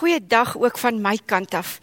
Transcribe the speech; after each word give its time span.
Goeiedag 0.00 0.54
ook 0.56 0.78
van 0.80 0.96
my 1.04 1.18
kant 1.28 1.54
af. 1.54 1.74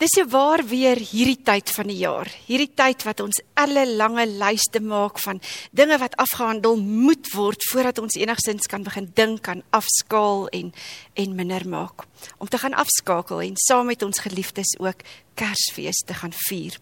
Dis 0.00 0.14
se 0.16 0.22
waar 0.32 0.62
weer 0.64 0.96
hierdie 0.96 1.42
tyd 1.44 1.68
van 1.76 1.90
die 1.90 1.98
jaar. 2.00 2.30
Hierdie 2.46 2.70
tyd 2.72 3.02
wat 3.04 3.20
ons 3.20 3.42
alle 3.52 3.82
lange 3.98 4.24
lyste 4.26 4.80
maak 4.80 5.20
van 5.20 5.42
dinge 5.76 5.98
wat 6.00 6.16
afgehandel 6.16 6.78
moet 6.80 7.28
word 7.34 7.66
voordat 7.68 8.00
ons 8.00 8.16
enigsins 8.16 8.64
kan 8.72 8.86
begin 8.86 9.10
dink 9.12 9.50
aan 9.52 9.60
afskaal 9.76 10.48
en 10.56 10.72
en 11.20 11.34
minder 11.36 11.68
maak. 11.68 12.06
Om 12.40 12.48
te 12.48 12.62
gaan 12.64 12.78
afskakel 12.80 13.44
en 13.44 13.60
saam 13.66 13.92
met 13.92 14.02
ons 14.08 14.24
geliefdes 14.24 14.72
ook 14.80 15.04
Kersfees 15.36 16.00
te 16.06 16.16
gaan 16.16 16.32
vier. 16.48 16.80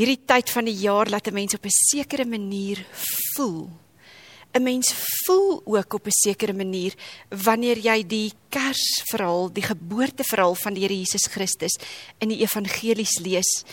Hierdie 0.00 0.22
tyd 0.24 0.48
van 0.48 0.64
die 0.64 0.78
jaar 0.80 1.12
laat 1.12 1.28
'n 1.28 1.34
mens 1.34 1.54
op 1.54 1.64
'n 1.64 1.76
sekere 1.92 2.24
manier 2.24 2.86
voel 3.36 3.68
'n 4.52 4.62
mens 4.62 4.92
voel 5.24 5.62
ook 5.64 5.94
op 5.94 6.06
'n 6.06 6.10
sekere 6.10 6.52
manier 6.52 6.94
wanneer 7.28 7.78
jy 7.78 8.06
die 8.06 8.32
Kersverhaal, 8.48 9.52
die 9.52 9.62
geboorteverhaal 9.62 10.54
van 10.54 10.74
die 10.74 10.82
Here 10.82 10.96
Jesus 10.96 11.26
Christus 11.30 11.78
in 12.18 12.28
die 12.28 12.42
evangelies 12.42 13.18
lees. 13.18 13.64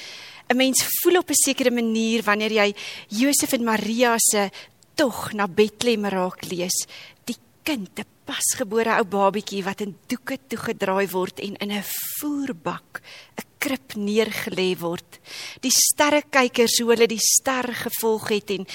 'n 0.50 0.56
Mens 0.56 0.86
voel 1.02 1.18
op 1.18 1.30
'n 1.30 1.34
sekere 1.34 1.72
manier 1.72 2.24
wanneer 2.24 2.52
jy 2.52 2.76
Josef 3.08 3.54
en 3.54 3.64
Maria 3.64 4.16
se 4.18 4.50
tog 4.96 5.34
na 5.34 5.48
Bethlehem 5.48 6.06
raak 6.06 6.46
lees. 6.50 6.86
Die 7.26 7.38
kind, 7.64 8.00
'n 8.00 8.06
pasgebore 8.26 8.98
ou 9.00 9.06
babietjie 9.06 9.64
wat 9.64 9.82
in 9.82 9.96
doeke 10.08 10.38
toegedraai 10.48 11.08
word 11.10 11.40
en 11.40 11.56
in 11.56 11.72
'n 11.72 11.84
voerbak, 12.20 13.02
'n 13.38 13.47
krib 13.60 13.96
neergelê 13.96 14.72
word. 14.80 15.20
Die 15.62 15.74
sterrekykers 15.74 16.80
hoe 16.82 16.92
hulle 16.94 17.08
die 17.10 17.22
ster 17.22 17.70
gevolg 17.86 18.30
het 18.36 18.54
en 18.58 18.68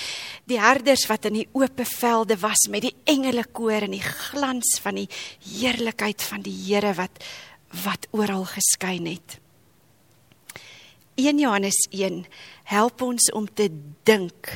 die 0.51 0.61
herders 0.61 1.07
wat 1.11 1.29
in 1.31 1.41
die 1.41 1.49
oop 1.57 1.81
velde 1.89 2.37
was 2.43 2.69
met 2.71 2.87
die 2.89 2.95
engele 3.05 3.45
koor 3.45 3.87
en 3.87 3.97
die 3.97 4.05
glans 4.05 4.77
van 4.83 5.01
die 5.01 5.09
heerlikheid 5.47 6.23
van 6.23 6.45
die 6.45 6.57
Here 6.63 6.95
wat 6.99 7.23
wat 7.85 8.05
oral 8.13 8.45
geskyn 8.45 9.07
het. 9.09 9.39
1 11.17 11.39
Johannes 11.41 11.79
1 11.91 12.27
help 12.69 13.03
ons 13.03 13.31
om 13.33 13.47
te 13.49 13.71
dink 14.05 14.51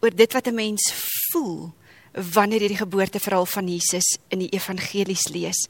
oor 0.00 0.14
dit 0.16 0.32
wat 0.32 0.46
'n 0.48 0.54
mens 0.54 0.92
voel 1.32 1.72
wanneer 2.14 2.62
jy 2.62 2.68
die 2.68 2.82
geboorteverhaal 2.82 3.46
van 3.46 3.68
Jesus 3.68 4.18
in 4.28 4.38
die 4.38 4.52
evangelies 4.54 5.28
lees. 5.28 5.66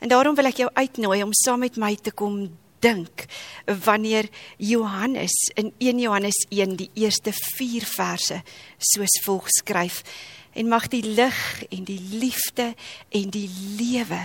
En 0.00 0.08
daarom 0.08 0.34
wil 0.34 0.50
ek 0.50 0.56
jou 0.56 0.70
uitnooi 0.74 1.22
om 1.22 1.32
saam 1.32 1.62
met 1.62 1.76
my 1.76 1.94
te 1.96 2.10
kom 2.10 2.50
dink 2.84 3.24
wanneer 3.84 4.28
Johannes 4.60 5.34
in 5.54 5.72
1 5.78 5.98
Johannes 6.04 6.46
1 6.50 6.76
die 6.76 6.90
eerste 6.94 7.32
4 7.32 7.86
verse 7.88 8.42
soos 8.78 9.20
volg 9.24 9.48
skryf 9.58 10.02
en 10.54 10.68
mag 10.68 10.88
die 10.92 11.02
lig 11.02 11.64
en 11.70 11.86
die 11.88 12.00
liefde 12.20 12.74
en 13.10 13.30
die 13.34 13.48
lewe 13.78 14.20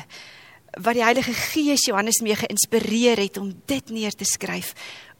wat 0.77 0.93
die 0.95 1.03
Heilige 1.03 1.33
Gees 1.33 1.87
Johannes 1.89 2.21
mee 2.21 2.37
geïnspireer 2.37 3.17
het 3.17 3.39
om 3.41 3.49
dit 3.65 3.89
neer 3.89 4.13
te 4.13 4.27
skryf 4.27 4.75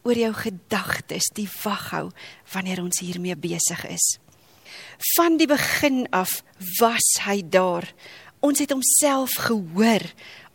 oor 0.06 0.16
jou 0.16 0.32
gedagtes 0.36 1.28
die 1.36 1.48
waghou 1.62 2.08
wanneer 2.54 2.80
ons 2.84 3.02
hiermee 3.02 3.36
besig 3.36 3.82
is. 3.90 4.06
Van 5.16 5.36
die 5.40 5.48
begin 5.50 6.04
af 6.14 6.40
was 6.78 7.08
hy 7.26 7.40
daar. 7.42 7.88
Ons 8.40 8.62
het 8.62 8.72
homself 8.72 9.34
gehoor. 9.48 10.04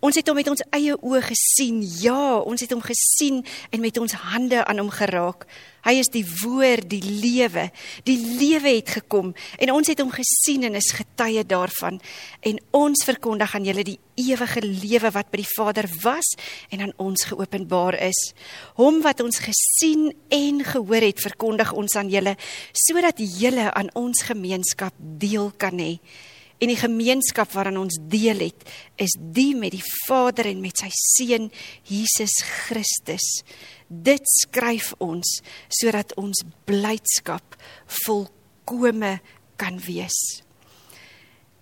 Ons 0.05 0.19
het 0.19 0.27
hom 0.29 0.37
met 0.37 0.49
ons 0.51 0.61
eie 0.75 0.93
oë 0.93 1.19
gesien. 1.31 1.79
Ja, 2.03 2.37
ons 2.45 2.61
het 2.61 2.73
hom 2.75 2.83
gesien 2.85 3.39
en 3.73 3.81
met 3.81 3.95
ons 3.97 4.13
hande 4.27 4.59
aan 4.61 4.77
hom 4.83 4.91
geraak. 4.93 5.47
Hy 5.85 5.95
is 6.01 6.11
die 6.13 6.23
woord, 6.43 6.85
die 6.91 7.01
lewe. 7.01 7.63
Die 8.05 8.17
lewe 8.37 8.75
het 8.75 8.91
gekom 8.99 9.31
en 9.57 9.71
ons 9.73 9.89
het 9.89 10.01
hom 10.03 10.11
gesien 10.13 10.67
en 10.67 10.77
is 10.77 10.91
getuie 10.93 11.41
daarvan. 11.49 11.97
En 12.45 12.61
ons 12.77 13.05
verkondig 13.07 13.55
aan 13.57 13.65
julle 13.65 13.87
die 13.87 13.97
ewige 14.21 14.61
lewe 14.65 15.11
wat 15.15 15.31
by 15.33 15.41
die 15.41 15.53
Vader 15.55 15.89
was 16.03 16.35
en 16.69 16.85
aan 16.85 16.93
ons 17.01 17.25
geopenbaar 17.31 17.97
is. 18.05 18.21
Hom 18.77 19.01
wat 19.05 19.25
ons 19.25 19.41
gesien 19.41 20.11
en 20.29 20.61
gehoor 20.69 21.09
het, 21.09 21.25
verkondig 21.25 21.73
ons 21.73 21.97
aan 21.97 22.13
julle 22.13 22.37
sodat 22.85 23.17
julle 23.17 23.71
aan 23.73 23.89
ons 23.97 24.21
gemeenskap 24.29 24.93
deel 24.99 25.49
kan 25.57 25.81
hê 25.81 25.95
en 26.59 26.71
die 26.71 26.79
gemeenskap 26.79 27.51
waaraan 27.55 27.81
ons 27.81 27.97
deel 28.11 28.45
het 28.47 28.65
is 29.01 29.15
die 29.19 29.53
met 29.57 29.75
die 29.75 29.83
Vader 30.05 30.47
en 30.49 30.63
met 30.63 30.79
sy 30.79 30.89
seun 30.93 31.49
Jesus 31.89 32.37
Christus. 32.65 33.27
Dit 33.87 34.23
skryf 34.41 34.93
ons 35.03 35.39
sodat 35.81 36.15
ons 36.19 36.45
blydskap 36.67 37.57
volkome 38.05 39.17
kan 39.59 39.79
wees. 39.85 40.17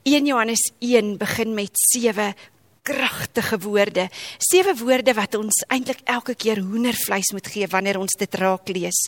1 0.04 0.28
Johannes 0.28 0.66
1 0.84 1.16
begin 1.22 1.54
met 1.56 1.80
sewe 1.80 2.34
kragtige 2.84 3.58
woorde. 3.64 4.10
Sewe 4.44 4.76
woorde 4.78 5.14
wat 5.16 5.38
ons 5.40 5.64
eintlik 5.72 6.04
elke 6.12 6.36
keer 6.36 6.60
hoendervleis 6.60 7.32
moet 7.36 7.48
gee 7.48 7.70
wanneer 7.72 8.00
ons 8.02 8.18
dit 8.20 8.36
raak 8.42 8.68
lees. 8.76 9.06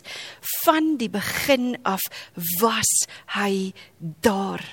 Van 0.64 0.94
die 1.00 1.10
begin 1.12 1.74
af 1.84 2.00
was 2.60 3.04
hy 3.36 3.74
daar 4.24 4.64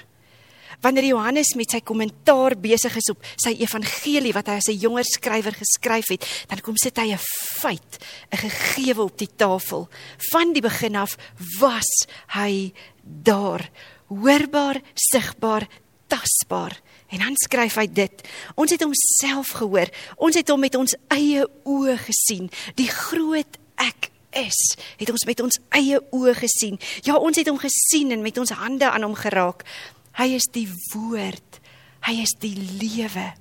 wanneer 0.84 1.08
Johannes 1.08 1.54
met 1.56 1.72
sy 1.74 1.80
kommentaar 1.86 2.58
besig 2.60 2.96
is 3.00 3.10
op 3.14 3.24
sy 3.40 3.56
evangelie 3.64 4.34
wat 4.36 4.52
hy 4.52 4.58
as 4.60 4.70
'n 4.70 4.80
jonger 4.84 5.08
skrywer 5.08 5.56
geskryf 5.56 6.08
het, 6.12 6.26
dan 6.48 6.62
kom 6.62 6.76
sit 6.78 6.98
hy 6.98 7.14
'n 7.14 7.20
feit, 7.62 8.00
'n 8.32 8.38
gegewe 8.38 9.04
op 9.04 9.18
die 9.18 9.32
tafel. 9.36 9.90
Van 10.32 10.54
die 10.54 10.62
begin 10.62 10.96
af 10.96 11.18
was 11.60 12.08
hy 12.36 12.74
daar, 13.04 13.70
hoorbaar, 14.08 14.82
sigbaar, 14.94 15.68
tasbaar. 16.08 16.82
En 17.10 17.20
dan 17.20 17.36
skryf 17.36 17.76
hy 17.76 17.88
dit. 17.88 18.28
Ons 18.56 18.72
het 18.72 18.82
homself 18.82 19.50
gehoor. 19.50 19.90
Ons 20.18 20.36
het 20.36 20.50
hom 20.50 20.60
met 20.60 20.76
ons 20.76 20.96
eie 21.14 21.46
oë 21.64 21.98
gesien. 21.98 22.50
Die 22.76 22.90
groot 22.90 23.58
ek 23.76 24.10
is, 24.34 24.78
het 24.98 25.12
ons 25.14 25.26
met 25.30 25.42
ons 25.46 25.60
eie 25.78 26.00
oë 26.12 26.34
gesien. 26.34 26.80
Ja, 27.06 27.20
ons 27.22 27.38
het 27.38 27.50
hom 27.50 27.60
gesien 27.62 28.12
en 28.12 28.22
met 28.22 28.38
ons 28.38 28.56
hande 28.58 28.90
aan 28.90 29.06
hom 29.06 29.16
geraak. 29.16 29.62
Hy 30.20 30.34
is 30.38 30.48
die 30.54 30.68
woord. 30.94 31.60
Hy 32.08 32.20
is 32.22 32.36
die 32.40 32.56
lewe. 32.80 33.32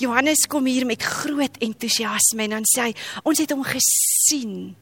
Johannes 0.00 0.46
kom 0.48 0.66
hier 0.70 0.86
met 0.88 1.02
groot 1.04 1.58
entoesiasme 1.62 2.46
en 2.46 2.56
dan 2.58 2.68
sê 2.68 2.88
hy, 2.88 2.94
ons 3.28 3.42
het 3.42 3.52
hom 3.52 3.64
gesien. 3.66 4.72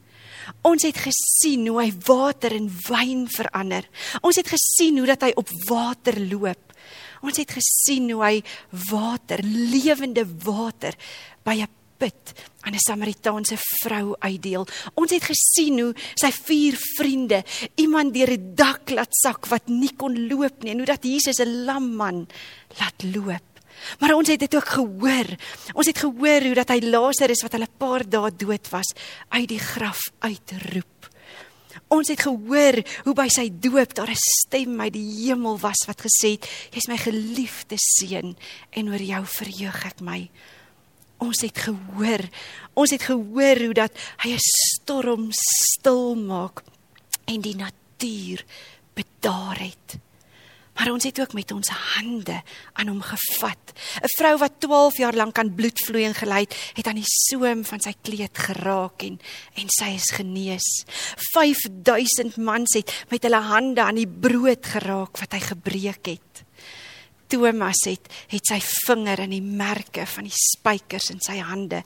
Ons 0.66 0.86
het 0.86 0.98
gesien 0.98 1.66
hoe 1.68 1.78
hy 1.82 1.90
water 2.06 2.54
in 2.56 2.68
wyn 2.88 3.26
verander. 3.30 3.86
Ons 4.22 4.40
het 4.40 4.50
gesien 4.50 4.98
hoe 5.00 5.08
dat 5.10 5.26
hy 5.26 5.32
op 5.38 5.50
water 5.68 6.18
loop. 6.30 6.74
Ons 7.20 7.40
het 7.42 7.52
gesien 7.52 8.08
hoe 8.14 8.22
hy 8.24 8.36
water, 8.88 9.42
lewende 9.44 10.24
water 10.44 10.96
by 11.44 11.60
'n 11.60 11.79
put 12.00 12.32
aan 12.64 12.74
'n 12.74 12.86
Samaritaanse 12.88 13.56
vrou 13.82 14.16
uitdeel. 14.18 14.66
Ons 14.94 15.10
het 15.10 15.24
gesien 15.24 15.80
hoe 15.80 15.94
sy 16.14 16.30
vier 16.32 16.74
vriende 16.96 17.44
iemand 17.76 18.14
deur 18.14 18.30
'n 18.32 18.54
dak 18.54 18.90
laat 18.90 19.12
sak 19.24 19.46
wat 19.46 19.68
nie 19.68 19.94
kon 19.96 20.28
loop 20.28 20.62
nie 20.62 20.72
en 20.72 20.80
hoe 20.80 20.92
dat 20.92 21.04
Jesus 21.04 21.40
'n 21.40 21.64
lam 21.64 21.94
man 21.96 22.26
laat 22.78 22.98
loop. 23.14 23.48
Maar 23.98 24.14
ons 24.14 24.28
het 24.28 24.40
dit 24.40 24.54
ook 24.56 24.68
gehoor. 24.68 25.28
Ons 25.72 25.86
het 25.86 25.98
gehoor 25.98 26.42
hoe 26.42 26.54
dat 26.54 26.68
hy 26.68 26.80
Lazarus 26.84 27.42
wat 27.42 27.52
hulle 27.52 27.68
'n 27.68 27.78
paar 27.78 28.08
dae 28.08 28.30
dood 28.36 28.68
was 28.70 28.88
uit 29.28 29.48
die 29.48 29.58
graf 29.58 30.00
uitroep. 30.18 31.08
Ons 31.88 32.08
het 32.08 32.20
gehoor 32.20 32.76
hoe 33.04 33.14
by 33.14 33.28
sy 33.28 33.48
doop 33.50 33.94
daar 33.94 34.10
'n 34.10 34.24
stem 34.38 34.80
uit 34.80 34.92
die 34.92 35.26
hemel 35.26 35.58
was 35.58 35.86
wat 35.86 36.00
gesê 36.00 36.36
het: 36.36 36.48
"Jy's 36.70 36.88
my 36.88 36.96
geliefde 36.96 37.76
seun 37.76 38.36
en 38.70 38.88
oor 38.88 39.02
jou 39.02 39.26
verheug 39.26 39.84
ek 39.84 40.00
my." 40.00 40.30
Ons 41.20 41.42
het 41.44 41.58
gehoor. 41.58 42.24
Ons 42.74 42.94
het 42.96 43.02
gehoor 43.04 43.64
hoe 43.66 43.74
dat 43.76 43.92
hy 44.24 44.32
'n 44.32 44.38
storm 44.40 45.28
stil 45.30 46.14
maak 46.16 46.62
en 47.26 47.40
die 47.40 47.56
natuur 47.56 48.44
bedaar 48.94 49.58
het. 49.58 50.00
Maar 50.74 50.92
ons 50.94 51.04
het 51.04 51.20
ook 51.20 51.32
met 51.32 51.50
ons 51.52 51.68
hande 51.68 52.42
aan 52.72 52.88
hom 52.88 53.02
gevat. 53.02 53.64
'n 54.00 54.12
Vrou 54.16 54.36
wat 54.38 54.60
12 54.60 54.96
jaar 54.96 55.14
lank 55.14 55.38
aan 55.38 55.54
bloedvloei 55.54 56.04
en 56.04 56.14
gelei 56.14 56.40
het, 56.40 56.54
het 56.74 56.86
aan 56.86 57.00
die 57.02 57.12
soem 57.28 57.64
van 57.64 57.80
sy 57.80 57.92
kleed 58.02 58.38
geraak 58.38 59.02
en 59.02 59.20
en 59.54 59.66
sy 59.68 59.90
is 59.94 60.10
genees. 60.10 60.84
5000 61.32 62.36
mans 62.36 62.72
het 62.74 63.04
met 63.10 63.22
hulle 63.22 63.40
hande 63.40 63.82
aan 63.82 63.94
die 63.94 64.08
brood 64.08 64.66
geraak 64.66 65.18
wat 65.18 65.32
hy 65.32 65.40
gebreek 65.40 66.06
het. 66.06 66.44
Thomas 67.30 67.84
het 67.86 68.10
het 68.30 68.50
sy 68.50 68.58
vinger 68.62 69.24
in 69.26 69.34
die 69.34 69.44
merke 69.44 70.06
van 70.10 70.26
die 70.28 70.34
spykers 70.34 71.10
in 71.14 71.22
sy 71.24 71.38
hande 71.44 71.82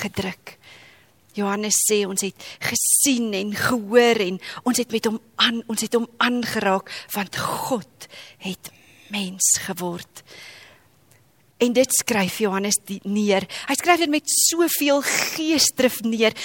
gedruk. 0.00 0.56
Johannes 1.36 1.76
sê 1.84 2.00
ons 2.08 2.24
het 2.24 2.46
gesien 2.64 3.34
en 3.36 3.52
gehoor 3.56 4.22
en 4.24 4.38
ons 4.64 4.80
het 4.80 4.92
met 4.94 5.08
hom 5.08 5.18
aan 5.42 5.60
ons 5.68 5.84
het 5.84 5.96
hom 5.98 6.08
aangeraak 6.24 6.92
want 7.14 7.36
God 7.36 8.08
het 8.44 8.72
mens 9.12 9.52
geword. 9.66 10.24
En 11.60 11.72
dit 11.72 11.92
skryf 12.00 12.40
Johannes 12.44 12.76
neer. 13.08 13.46
Hy 13.68 13.76
skryf 13.78 14.02
dit 14.04 14.12
met 14.12 14.32
soveel 14.48 15.00
geesdrif 15.06 16.02
neer 16.04 16.36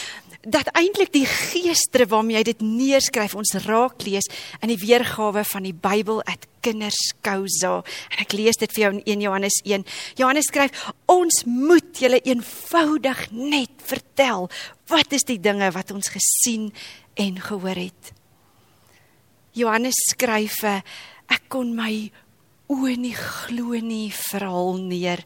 dat 0.41 0.71
eintlik 0.73 1.11
die 1.13 1.25
geesdre 1.29 2.07
waarmee 2.09 2.39
hy 2.39 2.45
dit 2.47 2.61
neerskryf 2.65 3.35
ons 3.37 3.53
raak 3.67 4.01
lees 4.07 4.25
in 4.61 4.71
die 4.71 4.79
weergawe 4.81 5.43
van 5.45 5.67
die 5.67 5.75
Bybel 5.75 6.21
at 6.25 6.47
kinderskousa 6.65 7.73
en 7.83 8.23
ek 8.23 8.33
lees 8.33 8.57
dit 8.57 8.71
vir 8.73 8.83
jou 8.83 8.91
in 8.95 9.03
1 9.05 9.25
Johannes 9.27 9.59
1 9.65 9.85
Johannes 10.17 10.49
skryf 10.49 10.87
ons 11.11 11.43
moet 11.45 12.01
julle 12.01 12.21
eenvoudig 12.25 13.27
net 13.35 13.85
vertel 13.85 14.49
wat 14.89 15.13
is 15.13 15.27
die 15.29 15.37
dinge 15.41 15.69
wat 15.75 15.93
ons 15.93 16.09
gesien 16.09 16.71
en 17.21 17.37
gehoor 17.43 17.77
het. 17.77 18.13
Johannes 19.53 19.97
skryf 20.09 20.63
ek 20.65 21.45
kon 21.53 21.75
my 21.77 22.09
oë 22.71 22.95
nie 22.97 23.15
glo 23.17 23.77
nie 23.77 24.09
verhaal 24.15 24.79
neer 24.81 25.21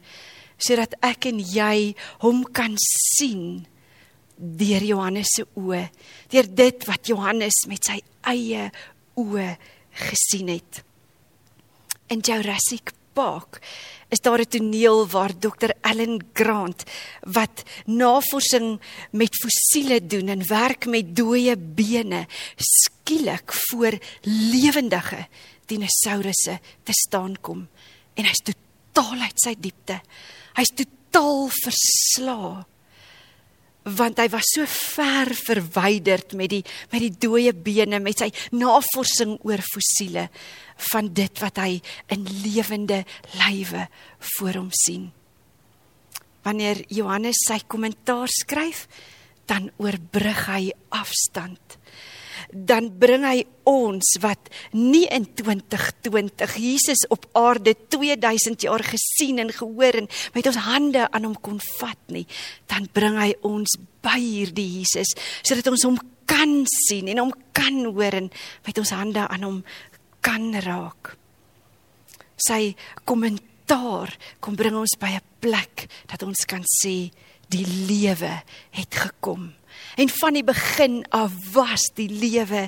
sodat 0.59 0.95
ek 1.03 1.29
en 1.31 1.39
jy 1.39 1.95
hom 2.23 2.43
kan 2.55 2.75
sien 2.83 3.63
deur 4.35 4.83
Johannes 4.83 5.31
se 5.35 5.45
oë, 5.55 5.85
deur 6.31 6.49
dit 6.57 6.85
wat 6.89 7.07
Johannes 7.07 7.63
met 7.67 7.87
sy 7.87 7.99
eie 8.31 8.69
oë 9.19 9.49
gesien 10.05 10.51
het. 10.51 10.83
In 12.11 12.21
Jurassic 12.21 12.93
Park 13.15 13.61
is 14.11 14.21
daar 14.21 14.41
'n 14.41 14.49
toneel 14.49 15.07
waar 15.07 15.33
Dr. 15.39 15.71
Alan 15.81 16.21
Grant 16.33 16.83
wat 17.21 17.63
navorsing 17.85 18.79
met 19.11 19.35
fossiele 19.41 20.05
doen 20.05 20.27
en 20.27 20.47
werk 20.47 20.85
met 20.85 21.15
dooie 21.15 21.55
bene 21.57 22.27
skielik 22.55 23.53
voor 23.53 23.97
lewendige 24.21 25.27
dinosourusse 25.65 26.59
te 26.83 26.93
staan 26.93 27.35
kom 27.41 27.67
en 28.13 28.25
hy's 28.25 28.43
totaal 28.43 29.19
uit 29.19 29.39
sy 29.43 29.55
diepte. 29.59 30.01
Hy's 30.55 30.71
totaal 30.75 31.49
verslae 31.49 32.65
want 33.85 34.17
hy 34.17 34.25
was 34.33 34.47
so 34.49 34.65
ver 34.65 35.29
verwyderd 35.37 36.33
met 36.33 36.49
die 36.49 36.63
met 36.91 37.03
die 37.03 37.13
dooie 37.13 37.53
bene 37.53 37.99
met 38.01 38.23
sy 38.23 38.31
navorsing 38.57 39.37
oor 39.45 39.61
fossiele 39.61 40.27
van 40.91 41.11
dit 41.13 41.43
wat 41.43 41.61
hy 41.61 41.77
in 42.13 42.25
lewende 42.43 43.03
lywe 43.37 43.85
voor 44.35 44.59
hom 44.59 44.71
sien. 44.73 45.11
Wanneer 46.45 46.83
Johannes 46.93 47.45
sy 47.47 47.59
kommentaar 47.67 48.29
skryf, 48.29 48.85
dan 49.49 49.69
oorbrug 49.81 50.45
hy 50.49 50.73
afstand 50.93 51.77
dan 52.51 52.89
bring 52.99 53.25
hy 53.25 53.43
ons 53.67 54.15
wat 54.23 54.51
nie 54.73 55.05
in 55.13 55.25
2020 55.37 56.55
Jesus 56.61 57.05
op 57.13 57.25
aarde 57.37 57.75
2000 57.89 58.67
jaar 58.67 58.83
gesien 58.85 59.41
en 59.41 59.51
gehoor 59.53 60.01
en 60.01 60.09
met 60.35 60.49
ons 60.51 60.61
hande 60.67 61.07
aan 61.09 61.27
hom 61.27 61.37
kon 61.41 61.59
vat 61.79 62.01
nie, 62.13 62.25
dan 62.69 62.89
bring 62.93 63.17
hy 63.19 63.31
ons 63.47 63.77
by 64.05 64.19
hierdie 64.19 64.67
Jesus 64.79 65.15
sodat 65.41 65.71
ons 65.73 65.87
hom 65.87 65.99
kan 66.29 66.63
sien 66.87 67.09
en 67.11 67.25
hom 67.25 67.33
kan 67.55 67.83
hoor 67.85 68.21
en 68.21 68.31
met 68.65 68.81
ons 68.81 68.95
hande 68.97 69.27
aan 69.27 69.45
hom 69.45 69.59
kan 70.25 70.49
raak. 70.65 71.15
Sy 72.35 72.73
kommentaar 73.05 74.11
kom 74.43 74.57
bring 74.57 74.75
ons 74.75 74.97
by 74.99 75.15
'n 75.15 75.25
plek 75.39 75.87
dat 76.09 76.23
ons 76.23 76.45
kan 76.45 76.63
sê 76.81 77.11
die 77.49 77.65
lewe 77.87 78.41
het 78.71 78.93
gekom 78.93 79.53
En 79.95 80.09
van 80.09 80.33
die 80.33 80.43
begin 80.43 81.03
af 81.09 81.31
was 81.53 81.91
die 81.95 82.09
lewe 82.09 82.67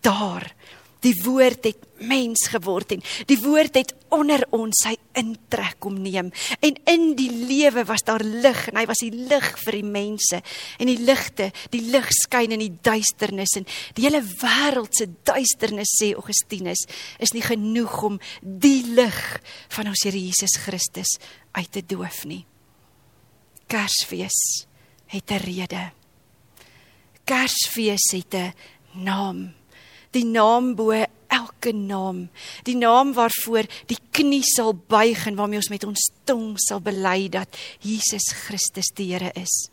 daar. 0.00 0.54
Die 1.00 1.14
woord 1.24 1.64
het 1.64 1.84
mens 2.04 2.42
geword 2.52 2.92
en 2.92 3.02
die 3.28 3.38
woord 3.40 3.76
het 3.78 3.92
onder 4.12 4.42
ons 4.52 4.82
sy 4.84 4.92
intrek 5.16 5.78
kom 5.80 5.96
neem. 6.02 6.28
En 6.60 6.76
in 6.92 7.06
die 7.16 7.30
lewe 7.32 7.86
was 7.88 8.04
daar 8.04 8.24
lig 8.24 8.66
en 8.68 8.80
hy 8.80 8.84
was 8.88 9.00
die 9.00 9.12
lig 9.14 9.46
vir 9.62 9.78
die 9.78 9.86
mense. 9.86 10.40
En 10.76 10.90
die 10.90 10.98
ligte, 11.00 11.50
die 11.72 11.82
lig 11.88 12.08
skyn 12.20 12.52
in 12.56 12.64
die 12.64 12.74
duisternis 12.84 13.56
en 13.60 13.68
die 13.96 14.04
hele 14.04 14.20
wêreld 14.42 14.92
se 14.96 15.08
duisternis 15.28 15.94
sê 15.96 16.12
Augustinus 16.18 16.84
is 17.20 17.32
nie 17.36 17.44
genoeg 17.44 17.96
om 18.10 18.20
die 18.40 18.82
lig 18.92 19.20
van 19.72 19.88
ons 19.92 20.04
Here 20.04 20.20
Jesus 20.20 20.58
Christus 20.60 21.16
uit 21.56 21.72
te 21.72 21.84
doof 21.84 22.24
nie. 22.28 22.44
Kersfees 23.70 24.66
het 25.08 25.30
'n 25.30 25.40
rede. 25.44 25.99
Kersfees 27.30 28.10
het 28.10 28.34
'n 28.34 28.52
naam. 28.92 29.54
Die 30.10 30.24
naam 30.24 30.74
bo 30.74 30.90
elke 31.28 31.72
naam. 31.72 32.28
Die 32.62 32.76
naam 32.76 33.12
waarvoor 33.12 33.64
die 33.86 33.98
knie 34.10 34.42
sal 34.42 34.74
buig 34.74 35.26
en 35.26 35.34
waarmee 35.34 35.56
ons 35.56 35.68
met 35.68 35.84
ons 35.84 36.10
tong 36.24 36.58
sal 36.58 36.80
bely 36.80 37.28
dat 37.28 37.56
Jesus 37.78 38.32
Christus 38.32 38.90
die 38.94 39.12
Here 39.12 39.30
is. 39.34 39.70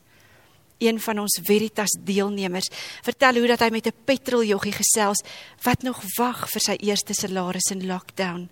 Een 0.78 1.00
van 1.00 1.20
ons 1.20 1.40
Veritas 1.44 1.98
deelnemers 2.04 2.70
vertel 3.02 3.36
hoe 3.36 3.48
dat 3.48 3.60
hy 3.60 3.70
met 3.70 3.88
'n 3.88 4.04
petroljoggie 4.06 4.74
gesels 4.74 5.24
wat 5.64 5.82
nog 5.82 6.04
wag 6.18 6.50
vir 6.50 6.62
sy 6.62 6.76
eerste 6.80 7.14
salaris 7.14 7.72
in 7.72 7.88
lockdown. 7.88 8.50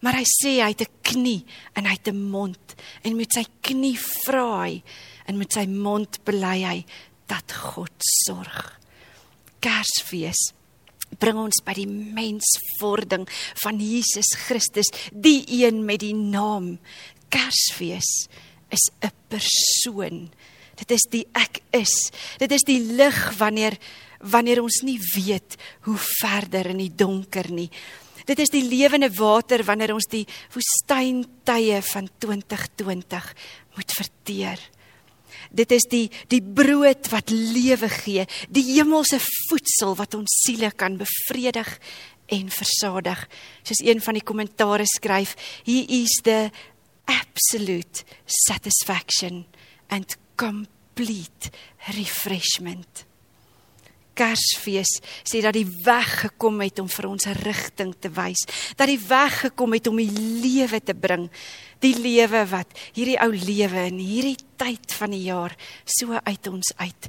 Maar 0.00 0.14
hy 0.14 0.24
sê 0.24 0.62
hy 0.62 0.68
het 0.68 0.82
'n 0.82 0.92
knie 1.02 1.44
en 1.74 1.84
hy 1.86 1.92
het 1.92 2.08
'n 2.08 2.30
mond 2.30 2.74
en 3.02 3.16
met 3.16 3.32
sy 3.32 3.44
knie 3.60 3.98
vra 3.98 4.62
hy 4.62 4.82
en 5.26 5.38
met 5.38 5.52
sy 5.52 5.66
mond 5.66 6.24
bely 6.24 6.62
hy 6.62 6.84
dat 7.30 7.52
God 7.52 7.92
sorg. 8.24 8.78
Kersfees 9.64 10.52
bring 11.20 11.38
ons 11.38 11.60
by 11.64 11.76
die 11.76 11.88
menswording 11.88 13.26
van 13.62 13.78
Jesus 13.78 14.34
Christus, 14.46 14.90
die 15.12 15.44
een 15.62 15.84
met 15.86 16.02
die 16.02 16.14
naam. 16.14 16.78
Kersfees 17.30 18.28
is 18.70 18.84
'n 19.02 19.12
persoon. 19.28 20.30
Dit 20.76 20.90
is 20.90 21.06
die 21.10 21.26
ek 21.34 21.62
is. 21.70 22.10
Dit 22.38 22.50
is 22.52 22.62
die 22.66 22.80
lig 22.80 23.38
wanneer 23.38 23.78
wanneer 24.24 24.62
ons 24.62 24.80
nie 24.82 24.98
weet 25.14 25.56
hoe 25.84 25.98
verder 25.98 26.66
in 26.72 26.78
die 26.78 26.94
donker 26.96 27.50
nie. 27.52 27.70
Dit 28.24 28.38
is 28.38 28.48
die 28.48 28.64
lewende 28.64 29.10
water 29.12 29.64
wanneer 29.64 29.92
ons 29.92 30.08
die 30.08 30.24
woestyntye 30.54 31.82
van 31.82 32.08
2020 32.18 33.34
moet 33.76 33.92
verteer. 33.92 34.58
Dit 35.54 35.72
is 35.74 35.86
die 35.90 36.08
die 36.32 36.42
brood 36.42 37.08
wat 37.12 37.30
lewe 37.30 37.88
gee, 38.00 38.26
die 38.50 38.64
hemelse 38.72 39.20
voedsel 39.22 39.94
wat 40.00 40.16
ons 40.18 40.40
siele 40.42 40.72
kan 40.74 40.98
bevredig 40.98 41.70
en 42.34 42.50
versadig. 42.50 43.26
Soos 43.62 43.82
een 43.84 44.02
van 44.02 44.18
die 44.18 44.24
kommentaare 44.24 44.86
skryf, 44.88 45.36
he 45.66 45.84
is 46.02 46.20
the 46.26 46.50
absolute 47.06 48.04
satisfaction 48.26 49.44
and 49.88 50.16
complete 50.36 51.52
refreshment. 51.94 53.04
Kersfees 54.14 55.00
sê 55.22 55.42
dat 55.42 55.54
die 55.56 55.66
weg 55.84 56.10
gekom 56.24 56.60
het 56.60 56.78
om 56.78 56.88
vir 56.88 57.08
ons 57.08 57.26
'n 57.26 57.38
rigting 57.42 57.94
te 58.00 58.10
wys, 58.10 58.46
dat 58.76 58.86
die 58.86 59.00
weg 59.08 59.40
gekom 59.40 59.72
het 59.72 59.86
om 59.86 59.96
die 59.96 60.10
lewe 60.42 60.80
te 60.80 60.94
bring, 60.94 61.30
die 61.80 61.94
lewe 61.98 62.46
wat 62.46 62.68
hierdie 62.94 63.20
ou 63.20 63.30
lewe 63.30 63.86
in 63.86 63.98
hierdie 63.98 64.38
tyd 64.56 64.92
van 64.92 65.10
die 65.10 65.24
jaar 65.24 65.56
so 65.84 66.12
uit 66.24 66.46
ons 66.48 66.72
uit 66.76 67.08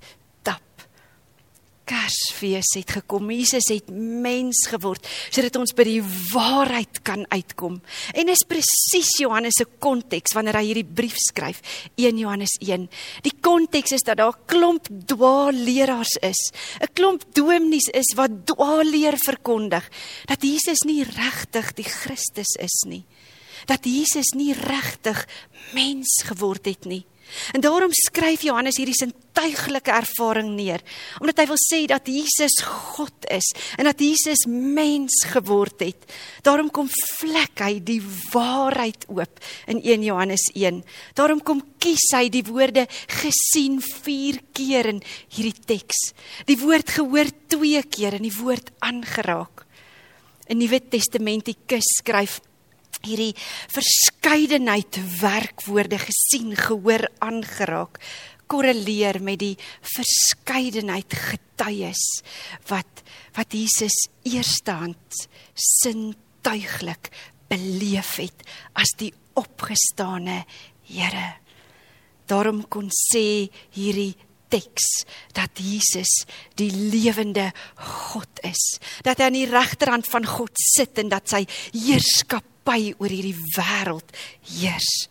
Kersfees 1.86 2.72
het 2.76 2.92
gekom. 2.98 3.30
Jesus 3.30 3.68
het 3.70 3.92
mens 3.94 4.64
geword 4.72 5.06
sodat 5.30 5.58
ons 5.60 5.74
by 5.78 5.86
die 5.88 6.02
waarheid 6.32 7.02
kan 7.06 7.26
uitkom. 7.30 7.78
En 8.18 8.32
is 8.34 8.46
presies 8.48 9.12
Johannes 9.22 9.60
se 9.60 9.68
konteks 9.80 10.34
wanneer 10.34 10.58
hy 10.60 10.66
hierdie 10.70 10.88
brief 10.98 11.18
skryf, 11.28 11.62
1 11.96 12.22
Johannes 12.24 12.58
1. 12.62 12.88
Die 13.26 13.36
konteks 13.46 13.96
is 13.98 14.06
dat 14.06 14.18
daar 14.18 14.34
'n 14.34 14.46
klomp 14.46 14.88
dwaalleraars 15.06 16.18
is, 16.22 16.42
'n 16.82 16.94
klomp 16.94 17.24
dominees 17.34 17.90
is 17.94 18.16
wat 18.16 18.46
dwaalleer 18.46 19.18
verkondig 19.18 19.90
dat 20.26 20.42
Jesus 20.42 20.82
nie 20.86 21.04
regtig 21.04 21.74
die 21.74 21.90
Christus 21.90 22.56
is 22.60 22.84
nie. 22.88 23.06
Dat 23.66 23.86
Jesus 23.86 24.34
nie 24.36 24.54
regtig 24.54 25.28
mens 25.74 26.24
geword 26.26 26.66
het 26.66 26.86
nie. 26.86 27.06
En 27.54 27.62
daarom 27.64 27.94
skryf 27.94 28.46
Johannes 28.46 28.78
hierdie 28.80 28.98
sintuiglike 28.98 29.92
ervaring 29.92 30.54
neer, 30.56 30.84
omdat 31.20 31.42
hy 31.42 31.48
wil 31.50 31.60
sê 31.60 31.82
dat 31.90 32.08
Jesus 32.10 32.58
God 32.66 33.28
is 33.34 33.52
en 33.80 33.90
dat 33.90 34.02
Jesus 34.02 34.46
mens 34.50 35.24
geword 35.34 35.84
het. 35.84 36.08
Daarom 36.46 36.72
kom 36.74 36.90
vlek 37.20 37.66
hy 37.66 37.80
die 37.84 38.00
waarheid 38.34 39.08
oop 39.12 39.44
in 39.72 39.82
1 39.82 40.08
Johannes 40.08 40.48
1. 40.54 40.82
Daarom 41.18 41.44
kom 41.44 41.64
kies 41.82 42.08
hy 42.16 42.28
die 42.34 42.46
woorde 42.48 42.88
gesien 43.22 43.82
4 43.82 44.42
keer 44.56 44.94
in 44.96 45.04
hierdie 45.36 45.66
teks. 45.66 46.12
Die 46.50 46.60
woord 46.62 46.96
gehoor 46.98 47.30
2 47.54 47.86
keer 47.92 48.18
en 48.18 48.26
die 48.28 48.36
woord 48.40 48.72
aangeraak. 48.86 49.66
In 50.50 50.62
Nuwe 50.62 50.80
Testamentikus 50.80 51.88
skryf 52.00 52.40
hierdie 53.06 53.34
verskeidenheid 53.74 55.00
werkwoorde 55.22 56.00
gesien, 56.02 56.56
gehoor, 56.58 57.08
aangeraak 57.24 58.02
korreleer 58.52 59.22
met 59.26 59.40
die 59.42 59.56
verskeidenheid 59.96 61.14
getuies 61.30 62.04
wat 62.70 63.02
wat 63.36 63.52
Jesus 63.52 63.96
eerstehand 64.24 65.26
sintuiglik 65.60 67.10
beleef 67.52 68.16
het 68.22 68.46
as 68.80 68.94
die 69.00 69.12
opgestane 69.36 70.44
Here. 70.86 71.34
Daarom 72.30 72.62
kon 72.70 72.92
sê 72.94 73.50
hierdie 73.74 74.14
teks 74.54 74.86
dat 75.34 75.58
Jesus 75.58 76.12
die 76.58 76.70
lewende 76.70 77.50
God 78.06 78.42
is. 78.46 78.78
Dat 79.02 79.18
hy 79.18 79.30
aan 79.30 79.38
die 79.40 79.50
regterhand 79.50 80.10
van 80.12 80.28
God 80.30 80.54
sit 80.62 81.02
en 81.02 81.10
dat 81.10 81.26
sy 81.34 81.42
heerskappy 82.66 82.96
oor 83.00 83.10
hierdie 83.10 83.36
wêreld 83.56 84.10
heers. 84.50 85.08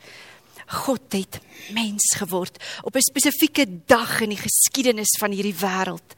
God 0.84 1.12
het 1.12 1.40
mens 1.72 2.16
geword 2.18 2.58
op 2.82 2.96
'n 2.96 3.00
spesifieke 3.00 3.66
dag 3.86 4.20
in 4.20 4.30
die 4.30 4.38
geskiedenis 4.38 5.18
van 5.20 5.30
hierdie 5.30 5.54
wêreld. 5.54 6.14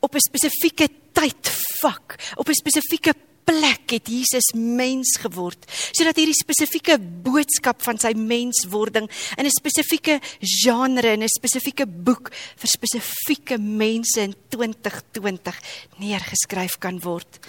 Op 0.00 0.14
'n 0.14 0.20
spesifieke 0.20 0.88
tydvak, 1.12 2.18
op 2.36 2.48
'n 2.48 2.54
spesifieke 2.54 3.14
plek 3.44 3.90
het 3.90 4.06
Jesus 4.06 4.52
mens 4.54 5.18
geword 5.18 5.66
sodat 5.90 6.16
hierdie 6.16 6.44
spesifieke 6.44 6.96
boodskap 6.98 7.82
van 7.82 7.98
sy 7.98 8.12
menswording 8.14 9.10
in 9.36 9.44
'n 9.44 9.50
spesifieke 9.50 10.20
genre 10.40 11.08
en 11.08 11.22
'n 11.22 11.28
spesifieke 11.28 11.86
boek 11.86 12.30
vir 12.56 12.68
spesifieke 12.68 13.58
mense 13.58 14.20
in 14.20 14.34
2020 14.48 15.60
neergeskryf 15.98 16.78
kan 16.78 17.00
word 17.00 17.40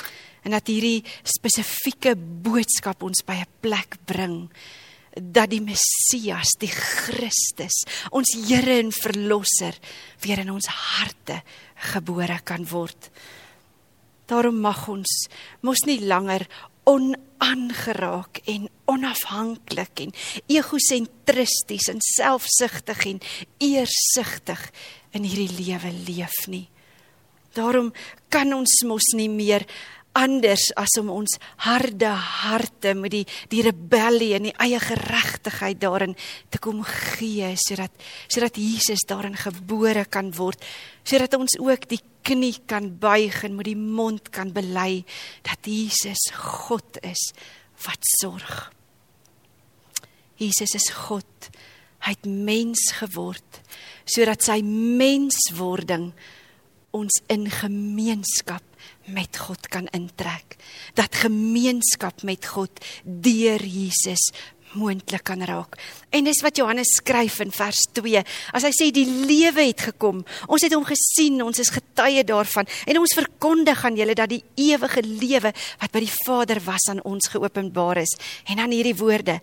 en 0.44 0.52
dat 0.52 0.68
hierdie 0.68 1.04
spesifieke 1.24 2.16
boodskap 2.16 3.04
ons 3.04 3.24
by 3.26 3.42
'n 3.42 3.52
plek 3.62 3.98
bring 4.06 4.50
dat 5.14 5.52
die 5.52 5.62
Messias, 5.62 6.56
die 6.60 6.72
Christus, 6.72 7.84
ons 8.12 8.34
Here 8.34 8.80
en 8.80 8.92
Verlosser 8.92 9.78
weer 10.24 10.40
in 10.40 10.50
ons 10.50 10.68
harte 10.68 11.44
gebore 11.94 12.40
kan 12.44 12.66
word. 12.66 13.12
Daarom 14.26 14.60
mag 14.64 14.88
ons 14.90 15.28
mos 15.62 15.84
nie 15.86 16.00
langer 16.02 16.48
onaangeraak 16.90 18.42
en 18.50 18.68
onafhanklik 18.92 20.02
en 20.04 20.14
egosentristies 20.52 21.88
en 21.92 22.02
selfsugtig 22.04 23.06
en 23.06 23.22
eersugtig 23.64 24.66
in 25.14 25.28
hierdie 25.28 25.52
lewe 25.62 25.94
leef 26.08 26.48
nie. 26.52 26.68
Daarom 27.54 27.92
kan 28.34 28.54
ons 28.56 28.82
mos 28.90 29.14
nie 29.14 29.30
meer 29.30 29.68
anders 30.14 30.70
as 30.78 30.94
om 31.02 31.10
ons 31.10 31.38
harde 31.66 32.10
harte 32.10 32.94
met 32.98 33.14
die 33.16 33.24
die 33.50 33.64
rebellie 33.66 34.34
en 34.38 34.48
die 34.50 34.56
eie 34.62 34.80
geregtigheid 34.82 35.82
daarin 35.82 36.16
te 36.54 36.62
kom 36.62 36.84
gee 36.86 37.54
sodat 37.58 37.94
sodat 38.28 38.60
Jesus 38.62 39.06
daarin 39.10 39.38
gebore 39.38 40.06
kan 40.06 40.30
word 40.38 40.62
sodat 41.04 41.34
ons 41.38 41.58
ook 41.60 41.90
die 41.90 42.02
knie 42.24 42.56
kan 42.70 42.92
buig 43.00 43.42
en 43.44 43.58
met 43.58 43.68
die 43.68 43.80
mond 43.80 44.30
kan 44.34 44.54
bely 44.56 45.04
dat 45.44 45.68
Jesus 45.68 46.30
God 46.38 47.02
is 47.04 47.32
wat 47.84 48.00
sorg. 48.22 48.72
Jesus 50.40 50.76
is 50.76 50.90
God. 51.08 51.50
Hy 52.04 52.16
het 52.16 52.28
mens 52.28 52.92
geword 53.00 53.62
sodat 54.04 54.44
sy 54.44 54.60
menswording 54.64 56.10
ons 56.94 57.22
in 57.32 57.48
gemeenskap 57.48 58.66
met 59.06 59.38
God 59.38 59.68
kan 59.68 59.88
intrek. 59.92 60.58
Dat 60.94 61.16
gemeenskap 61.16 62.24
met 62.24 62.46
God 62.46 62.84
deur 63.04 63.64
Jesus 63.64 64.32
moontlik 64.74 65.24
kan 65.28 65.42
raak. 65.46 65.78
En 66.10 66.26
dis 66.26 66.42
wat 66.42 66.58
Johannes 66.58 66.96
skryf 66.98 67.40
in 67.44 67.52
vers 67.54 67.82
2. 67.94 68.24
As 68.58 68.66
hy 68.66 68.72
sê 68.76 68.90
die 68.94 69.06
lewe 69.06 69.68
het 69.68 69.86
gekom. 69.92 70.24
Ons 70.48 70.66
het 70.66 70.74
hom 70.76 70.86
gesien, 70.88 71.42
ons 71.46 71.62
is 71.62 71.72
getuie 71.74 72.24
daarvan 72.28 72.70
en 72.90 73.02
ons 73.02 73.18
verkondig 73.18 73.84
aan 73.86 73.98
julle 74.00 74.18
dat 74.18 74.32
die 74.32 74.44
ewige 74.72 75.04
lewe 75.06 75.54
wat 75.54 75.94
by 75.94 76.04
die 76.04 76.14
Vader 76.24 76.62
was 76.66 76.90
aan 76.92 77.04
ons 77.08 77.30
geopenbaar 77.34 78.02
is. 78.04 78.16
En 78.50 78.62
dan 78.62 78.74
hierdie 78.74 78.98
woorde: 78.98 79.40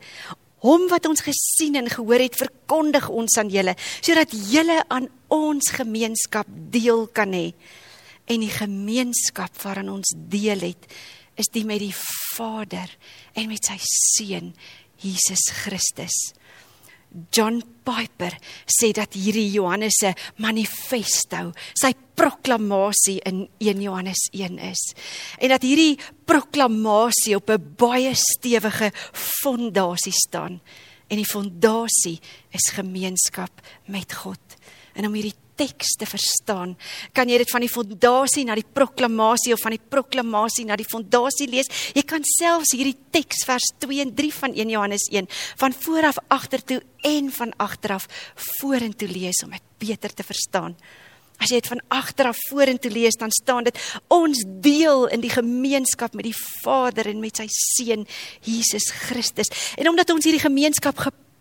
Hom 0.66 0.88
wat 0.90 1.06
ons 1.08 1.22
gesien 1.24 1.78
en 1.80 1.88
gehoor 1.88 2.20
het, 2.20 2.36
verkondig 2.36 3.08
ons 3.08 3.38
aan 3.40 3.52
julle 3.52 3.76
sodat 4.00 4.34
julle 4.50 4.82
aan 4.88 5.08
ons 5.32 5.70
gemeenskap 5.72 6.48
deel 6.74 7.06
kan 7.14 7.32
hê 7.32 7.52
en 8.30 8.44
die 8.44 8.52
gemeenskap 8.52 9.56
waarin 9.64 9.90
ons 9.90 10.14
deel 10.30 10.62
het 10.70 10.86
is 11.40 11.50
die 11.54 11.64
met 11.66 11.80
die 11.82 11.94
Vader 11.94 12.90
en 13.34 13.48
met 13.50 13.64
sy 13.66 13.78
seun 13.80 14.52
Jesus 15.00 15.46
Christus. 15.62 16.16
John 17.34 17.58
Piper 17.82 18.36
sê 18.70 18.92
dat 18.94 19.16
hierdie 19.18 19.48
Johannes 19.50 19.96
se 19.98 20.12
manifesto, 20.38 21.50
sy 21.74 21.90
proklamasie 22.14 23.18
in 23.26 23.46
1 23.58 23.82
Johannes 23.82 24.28
1 24.36 24.60
is. 24.68 24.82
En 25.40 25.50
dat 25.50 25.64
hierdie 25.66 25.98
proklamasie 26.28 27.34
op 27.36 27.50
'n 27.50 27.74
baie 27.76 28.14
stewige 28.14 28.92
fondasie 29.12 30.14
staan. 30.14 30.60
En 31.08 31.16
die 31.16 31.26
fondasie 31.26 32.20
is 32.50 32.70
gemeenskap 32.70 33.50
met 33.86 34.12
God. 34.12 34.40
En 34.94 35.06
om 35.06 35.14
hierdie 35.14 35.34
teks 35.60 35.96
te 36.00 36.08
verstaan, 36.08 36.74
kan 37.16 37.28
jy 37.28 37.40
dit 37.42 37.52
van 37.52 37.64
die 37.64 37.70
fondasie 37.72 38.46
na 38.48 38.56
die 38.58 38.66
proklamasie 38.66 39.52
of 39.54 39.60
van 39.64 39.76
die 39.76 39.82
proklamasie 39.92 40.64
na 40.68 40.78
die 40.80 40.88
fondasie 40.88 41.50
lees. 41.52 41.68
Jy 41.96 42.04
kan 42.08 42.24
selfs 42.24 42.72
hierdie 42.76 42.96
teks 43.12 43.44
vers 43.48 43.68
2 43.84 44.00
en 44.06 44.14
3 44.16 44.32
van 44.38 44.56
1 44.56 44.72
Johannes 44.72 45.06
1 45.12 45.28
van 45.60 45.76
vooraf 45.84 46.22
agtertoe 46.32 46.80
en 47.10 47.30
van 47.36 47.54
agteraf 47.60 48.08
vorentoe 48.60 49.08
lees 49.10 49.44
om 49.44 49.54
dit 49.56 49.68
beter 49.80 50.14
te 50.14 50.26
verstaan. 50.26 50.76
As 51.40 51.48
jy 51.48 51.62
dit 51.62 51.70
van 51.72 51.80
agteraf 51.96 52.36
vorentoe 52.50 52.90
lees, 52.92 53.16
dan 53.16 53.32
staan 53.32 53.64
dit 53.64 53.78
ons 54.12 54.42
deel 54.60 55.06
in 55.14 55.22
die 55.24 55.32
gemeenskap 55.32 56.16
met 56.16 56.28
die 56.28 56.36
Vader 56.36 57.08
en 57.08 57.22
met 57.22 57.40
sy 57.40 57.46
seun 57.48 58.04
Jesus 58.44 58.90
Christus. 59.06 59.48
En 59.80 59.88
omdat 59.88 60.12
ons 60.12 60.28
hierdie 60.28 60.44
gemeenskap 60.44 61.00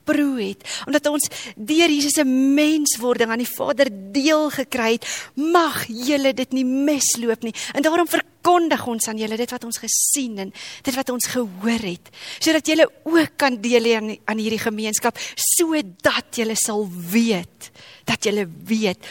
geproe 0.10 0.42
het, 0.42 0.66
omdat 0.88 1.08
ons 1.10 1.30
deur 1.56 1.90
Jesus 1.90 2.18
se 2.18 2.26
menswording 2.26 3.32
aan 3.32 3.44
die 3.44 3.50
Vader 3.50 3.90
deel 4.14 4.50
gekry 4.54 4.96
het, 4.98 5.08
mag 5.36 5.86
julle 5.88 6.34
dit 6.34 6.54
nie 6.58 6.66
misloop 6.66 7.44
nie. 7.46 7.54
En 7.74 7.86
daarom 7.86 8.10
verkondig 8.10 8.86
ons 8.90 9.10
aan 9.10 9.20
julle 9.20 9.38
dit 9.38 9.52
wat 9.54 9.66
ons 9.68 9.82
gesien 9.82 10.40
en 10.46 10.54
dit 10.84 10.96
wat 10.96 11.12
ons 11.14 11.32
gehoor 11.34 11.86
het, 11.86 12.10
sodat 12.40 12.68
julle 12.68 12.88
ook 13.06 13.38
kan 13.38 13.60
deel 13.62 13.90
hê 13.90 13.98
aan, 14.00 14.14
aan 14.26 14.42
hierdie 14.42 14.62
gemeenskap, 14.62 15.20
sodat 15.36 16.42
julle 16.42 16.58
sal 16.60 16.88
weet 16.90 17.70
dat 18.10 18.26
julle 18.26 18.48
weet 18.48 19.06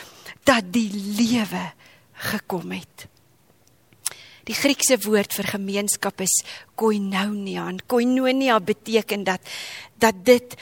dat 0.48 0.66
die 0.72 0.90
lewe 0.92 1.68
gekom 2.28 2.72
het. 2.74 3.06
Die 4.48 4.56
Griekse 4.56 4.96
woord 5.04 5.34
vir 5.36 5.50
gemeenskap 5.52 6.22
is 6.24 6.38
koinonia. 6.80 7.66
En 7.68 7.82
koinonia 7.84 8.56
beteken 8.64 9.26
dat 9.28 9.44
dat 10.00 10.24
dit 10.24 10.54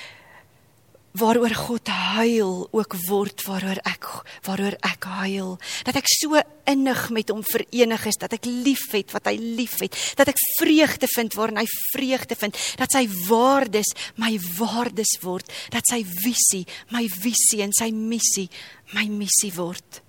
waaroor 1.17 1.55
God 1.55 1.89
huil 1.89 2.69
ook 2.77 2.95
word 3.07 3.43
waaroor 3.47 3.79
ek 3.89 4.09
waaroor 4.47 4.77
ek 4.85 5.07
huil. 5.23 5.55
Dat 5.89 5.99
ek 6.01 6.09
so 6.11 6.41
innig 6.69 7.03
met 7.15 7.33
hom 7.33 7.43
verenig 7.47 8.07
is 8.11 8.19
dat 8.21 8.37
ek 8.37 8.49
liefhet 8.49 9.15
wat 9.15 9.31
hy 9.31 9.37
liefhet 9.39 9.97
dat 10.19 10.31
ek 10.33 10.43
vreugde 10.59 11.09
vind 11.15 11.37
waarin 11.39 11.63
hy 11.63 11.67
vreugde 11.95 12.39
vind. 12.39 12.61
Dat 12.81 12.93
sy 12.93 13.07
waardes 13.29 13.95
my 14.21 14.35
waardes 14.59 15.17
word. 15.23 15.49
Dat 15.73 15.87
sy 15.89 16.03
visie 16.05 16.65
my 16.93 17.07
visie 17.09 17.63
en 17.65 17.75
sy 17.77 17.91
missie 17.95 18.49
my 18.97 19.09
missie 19.11 19.53
word. 19.57 20.03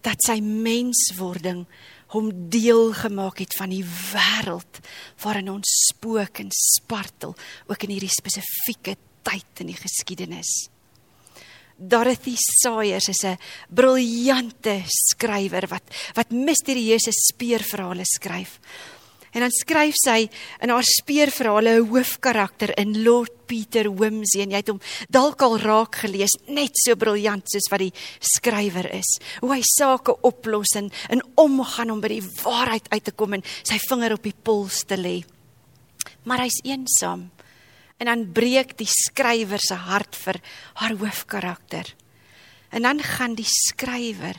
Dat 0.00 0.20
sy 0.24 0.40
menswording 0.40 1.66
hom 2.10 2.30
deel 2.50 2.90
gemaak 2.96 3.38
het 3.38 3.52
van 3.54 3.70
die 3.70 3.84
wêreld 3.84 4.80
waarin 5.22 5.52
ons 5.52 5.76
spook 5.90 6.40
en 6.42 6.50
spartel 6.50 7.36
ook 7.70 7.86
in 7.86 7.94
hierdie 7.94 8.10
spesifieke 8.10 8.96
tyd 9.22 9.64
in 9.64 9.72
die 9.72 9.78
geskiedenis. 9.78 10.68
Dorothy 11.80 12.36
Sayers 12.36 13.08
is 13.08 13.24
'n 13.24 13.38
briljante 13.68 14.84
skrywer 14.86 15.66
wat 15.68 15.82
wat 16.14 16.30
misterieuse 16.30 17.12
speurverhale 17.12 18.04
skryf. 18.04 18.60
En 19.32 19.40
dan 19.40 19.52
skryf 19.54 19.94
sy 19.94 20.28
in 20.60 20.68
haar 20.68 20.84
speurverhale 20.84 21.80
'n 21.80 21.88
hoofkarakter 21.88 22.76
in 22.78 23.02
Lord 23.02 23.46
Peter 23.46 23.88
Wimsey 23.88 24.42
en 24.42 24.50
jy 24.50 24.56
het 24.56 24.68
hom 24.68 24.80
dalk 25.08 25.42
al 25.42 25.58
raak 25.58 25.94
gelees, 25.94 26.36
net 26.46 26.72
so 26.74 26.96
briljant 26.96 27.46
soos 27.46 27.70
wat 27.70 27.80
die 27.80 27.92
skrywer 28.20 28.92
is. 28.92 29.18
Hoe 29.40 29.54
hy 29.54 29.62
sake 29.62 30.20
oplos 30.22 30.74
en 30.76 30.90
in 31.10 31.22
omgaan 31.36 31.90
om 31.90 32.00
by 32.00 32.08
die 32.08 32.28
waarheid 32.42 32.90
uit 32.90 33.04
te 33.04 33.12
kom 33.12 33.32
en 33.34 33.42
sy 33.62 33.78
vinger 33.78 34.12
op 34.12 34.22
die 34.22 34.34
puls 34.42 34.84
te 34.84 34.96
lê. 34.96 35.24
Maar 36.24 36.38
hy's 36.40 36.60
eensaam 36.64 37.30
en 38.00 38.08
dan 38.08 38.24
breek 38.32 38.72
die 38.80 38.88
skrywer 38.88 39.60
se 39.60 39.76
hart 39.76 40.16
vir 40.16 40.40
haar 40.80 40.96
hoofkarakter. 40.96 41.84
En 42.72 42.86
dan 42.86 43.02
gaan 43.04 43.36
die 43.36 43.48
skrywer 43.48 44.38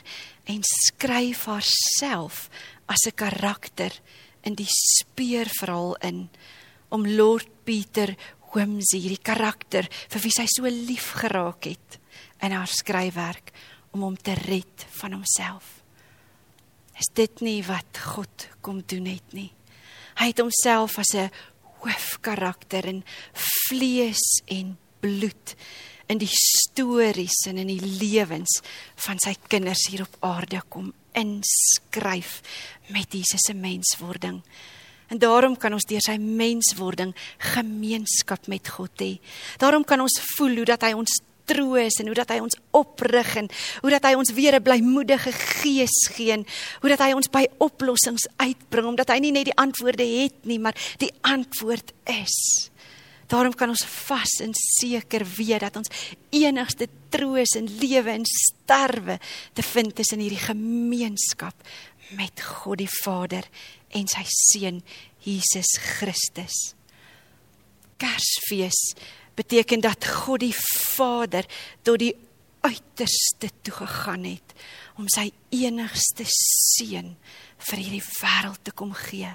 en 0.50 0.64
skryf 0.66 1.46
haarself 1.46 2.48
as 2.90 3.06
'n 3.06 3.14
karakter 3.14 3.92
in 4.42 4.54
die 4.54 4.68
speurverhaal 4.68 5.94
in 6.02 6.28
om 6.88 7.06
Lord 7.06 7.48
Peter 7.64 8.16
Wimsey, 8.52 9.00
die 9.00 9.22
karakter 9.22 9.88
vir 10.08 10.20
wie 10.20 10.34
sy 10.34 10.46
so 10.46 10.68
lief 10.68 11.12
geraak 11.12 11.64
het 11.64 11.98
in 12.42 12.52
haar 12.52 12.68
skryfwerk 12.68 13.52
om 13.92 14.02
hom 14.02 14.16
te 14.16 14.34
red 14.34 14.86
van 14.98 15.12
homself. 15.12 15.82
Is 16.98 17.08
dit 17.14 17.40
nie 17.40 17.62
wat 17.64 17.98
God 17.98 18.48
kom 18.60 18.82
doen 18.86 19.06
het 19.06 19.32
nie? 19.32 19.52
Hy 20.20 20.26
het 20.26 20.42
homself 20.42 20.98
as 20.98 21.14
'n 21.14 21.30
hoofkarakter 21.82 22.86
in 22.88 23.02
vlees 23.68 24.22
en 24.46 24.76
bloed 25.02 25.56
in 26.12 26.20
die 26.20 26.30
stories 26.30 27.44
en 27.48 27.60
in 27.62 27.70
die 27.72 27.92
lewens 28.00 28.60
van 29.06 29.20
sy 29.22 29.34
kinders 29.48 29.86
hier 29.90 30.04
op 30.04 30.18
aarde 30.32 30.60
kom 30.68 30.92
inskryf 31.18 32.40
met 32.92 33.12
Jesus 33.12 33.46
se 33.46 33.54
menswording. 33.54 34.40
En 35.12 35.20
daarom 35.20 35.56
kan 35.60 35.74
ons 35.76 35.86
deur 35.88 36.00
sy 36.04 36.16
menswording 36.16 37.12
gemeenskap 37.52 38.48
met 38.48 38.68
God 38.76 39.04
hê. 39.04 39.12
Daarom 39.60 39.84
kan 39.84 40.00
ons 40.00 40.16
voel 40.36 40.62
hoe 40.62 40.70
dat 40.72 40.86
hy 40.88 40.94
ons 40.96 41.18
troos 41.44 41.98
en 42.00 42.06
hoe 42.06 42.16
dat 42.16 42.30
hy 42.30 42.40
ons 42.42 42.58
oprig 42.70 43.36
en 43.36 43.48
hoe 43.82 43.90
dat 43.90 44.04
hy 44.08 44.14
ons 44.18 44.32
weer 44.32 44.54
'n 44.56 44.62
blymoedige 44.62 45.32
gees 45.32 46.08
gee 46.14 46.32
en 46.32 46.46
hoe 46.80 46.90
dat 46.90 47.00
hy 47.00 47.12
ons 47.12 47.30
by 47.30 47.46
oplossings 47.58 48.28
uitbring 48.36 48.86
omdat 48.86 49.08
hy 49.08 49.18
nie 49.18 49.32
net 49.32 49.44
die 49.44 49.56
antwoorde 49.56 50.04
het 50.04 50.44
nie, 50.44 50.58
maar 50.58 50.74
die 50.98 51.12
antwoord 51.22 51.92
is. 52.04 52.70
Daarom 53.32 53.54
kan 53.54 53.68
ons 53.68 53.84
vas 53.84 54.40
en 54.44 54.52
seker 54.52 55.24
weet 55.24 55.60
dat 55.60 55.76
ons 55.76 55.88
enigste 56.30 56.88
troos 57.08 57.56
in 57.56 57.68
lewe 57.80 58.10
en 58.10 58.26
sterwe 58.28 59.18
te 59.54 59.62
vind 59.62 59.98
is 59.98 60.12
in 60.12 60.20
hierdie 60.20 60.42
gemeenskap 60.42 61.54
met 62.18 62.42
God 62.44 62.82
die 62.82 62.90
Vader 63.02 63.48
en 63.96 64.08
sy 64.10 64.24
seun 64.28 64.82
Jesus 65.24 65.78
Christus. 65.80 66.74
Kersfees 67.96 68.80
beteken 69.34 69.80
dat 69.80 70.06
God 70.06 70.40
die 70.40 70.54
Vader 70.56 71.46
tot 71.82 71.98
die 71.98 72.14
uiterste 72.62 73.50
toe 73.62 73.74
gegaan 73.74 74.24
het 74.24 74.54
om 75.00 75.08
sy 75.10 75.30
enigste 75.50 76.26
seun 76.28 77.14
vir 77.68 77.80
hierdie 77.80 78.04
wêreld 78.20 78.62
te 78.62 78.74
kom 78.76 78.92
gee. 79.08 79.30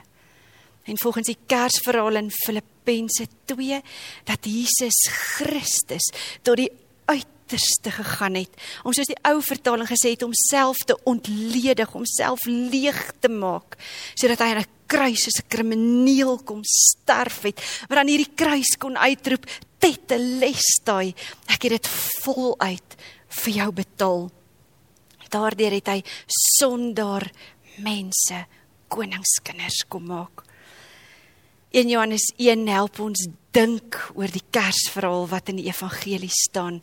En 0.87 0.99
volgens 1.01 1.27
die 1.27 1.39
Kersverhaal 1.49 2.21
in 2.21 2.29
Filippense 2.31 3.27
2 3.51 3.81
dat 4.27 4.47
Jesus 4.47 5.01
Christus 5.11 6.07
tot 6.41 6.61
die 6.61 6.69
uiterste 7.07 7.91
gegaan 7.91 8.39
het 8.39 8.63
om 8.83 8.95
soos 8.95 9.09
die 9.09 9.19
ou 9.27 9.41
vertaling 9.43 9.89
gesê 9.89 10.13
het 10.15 10.23
homself 10.23 10.79
te 10.87 10.95
ontledig, 11.07 11.91
homself 11.91 12.47
leeg 12.47 13.01
te 13.19 13.31
maak 13.31 13.75
sodat 14.13 14.43
hy 14.43 14.49
aan 14.53 14.63
'n 14.63 14.75
kruis 14.87 15.23
soos 15.23 15.41
'n 15.43 15.47
krimineel 15.51 16.39
kom 16.43 16.61
sterf 16.63 17.41
het, 17.43 17.59
maar 17.89 17.99
aan 17.99 18.11
hierdie 18.11 18.35
kruis 18.35 18.77
kon 18.79 18.97
uitroep 18.97 19.45
tetelestai, 19.83 21.13
ek 21.53 21.67
het 21.67 21.77
dit 21.77 21.89
voluit 22.23 22.97
vir 23.43 23.53
jou 23.61 23.69
betaal. 23.75 24.27
Daardeur 25.31 25.75
het 25.75 25.91
hy 25.91 26.01
sondaar 26.31 27.27
mense 27.83 28.45
koningskinders 28.91 29.83
kom 29.91 30.07
maak. 30.09 30.43
In 31.75 31.91
Johannes 31.91 32.29
1 32.39 32.67
help 32.71 33.01
ons 33.03 33.27
dink 33.53 33.99
oor 34.15 34.31
die 34.31 34.45
Kersverhaal 34.55 35.27
wat 35.29 35.51
in 35.51 35.59
die 35.59 35.67
evangelie 35.67 36.31
staan. 36.31 36.79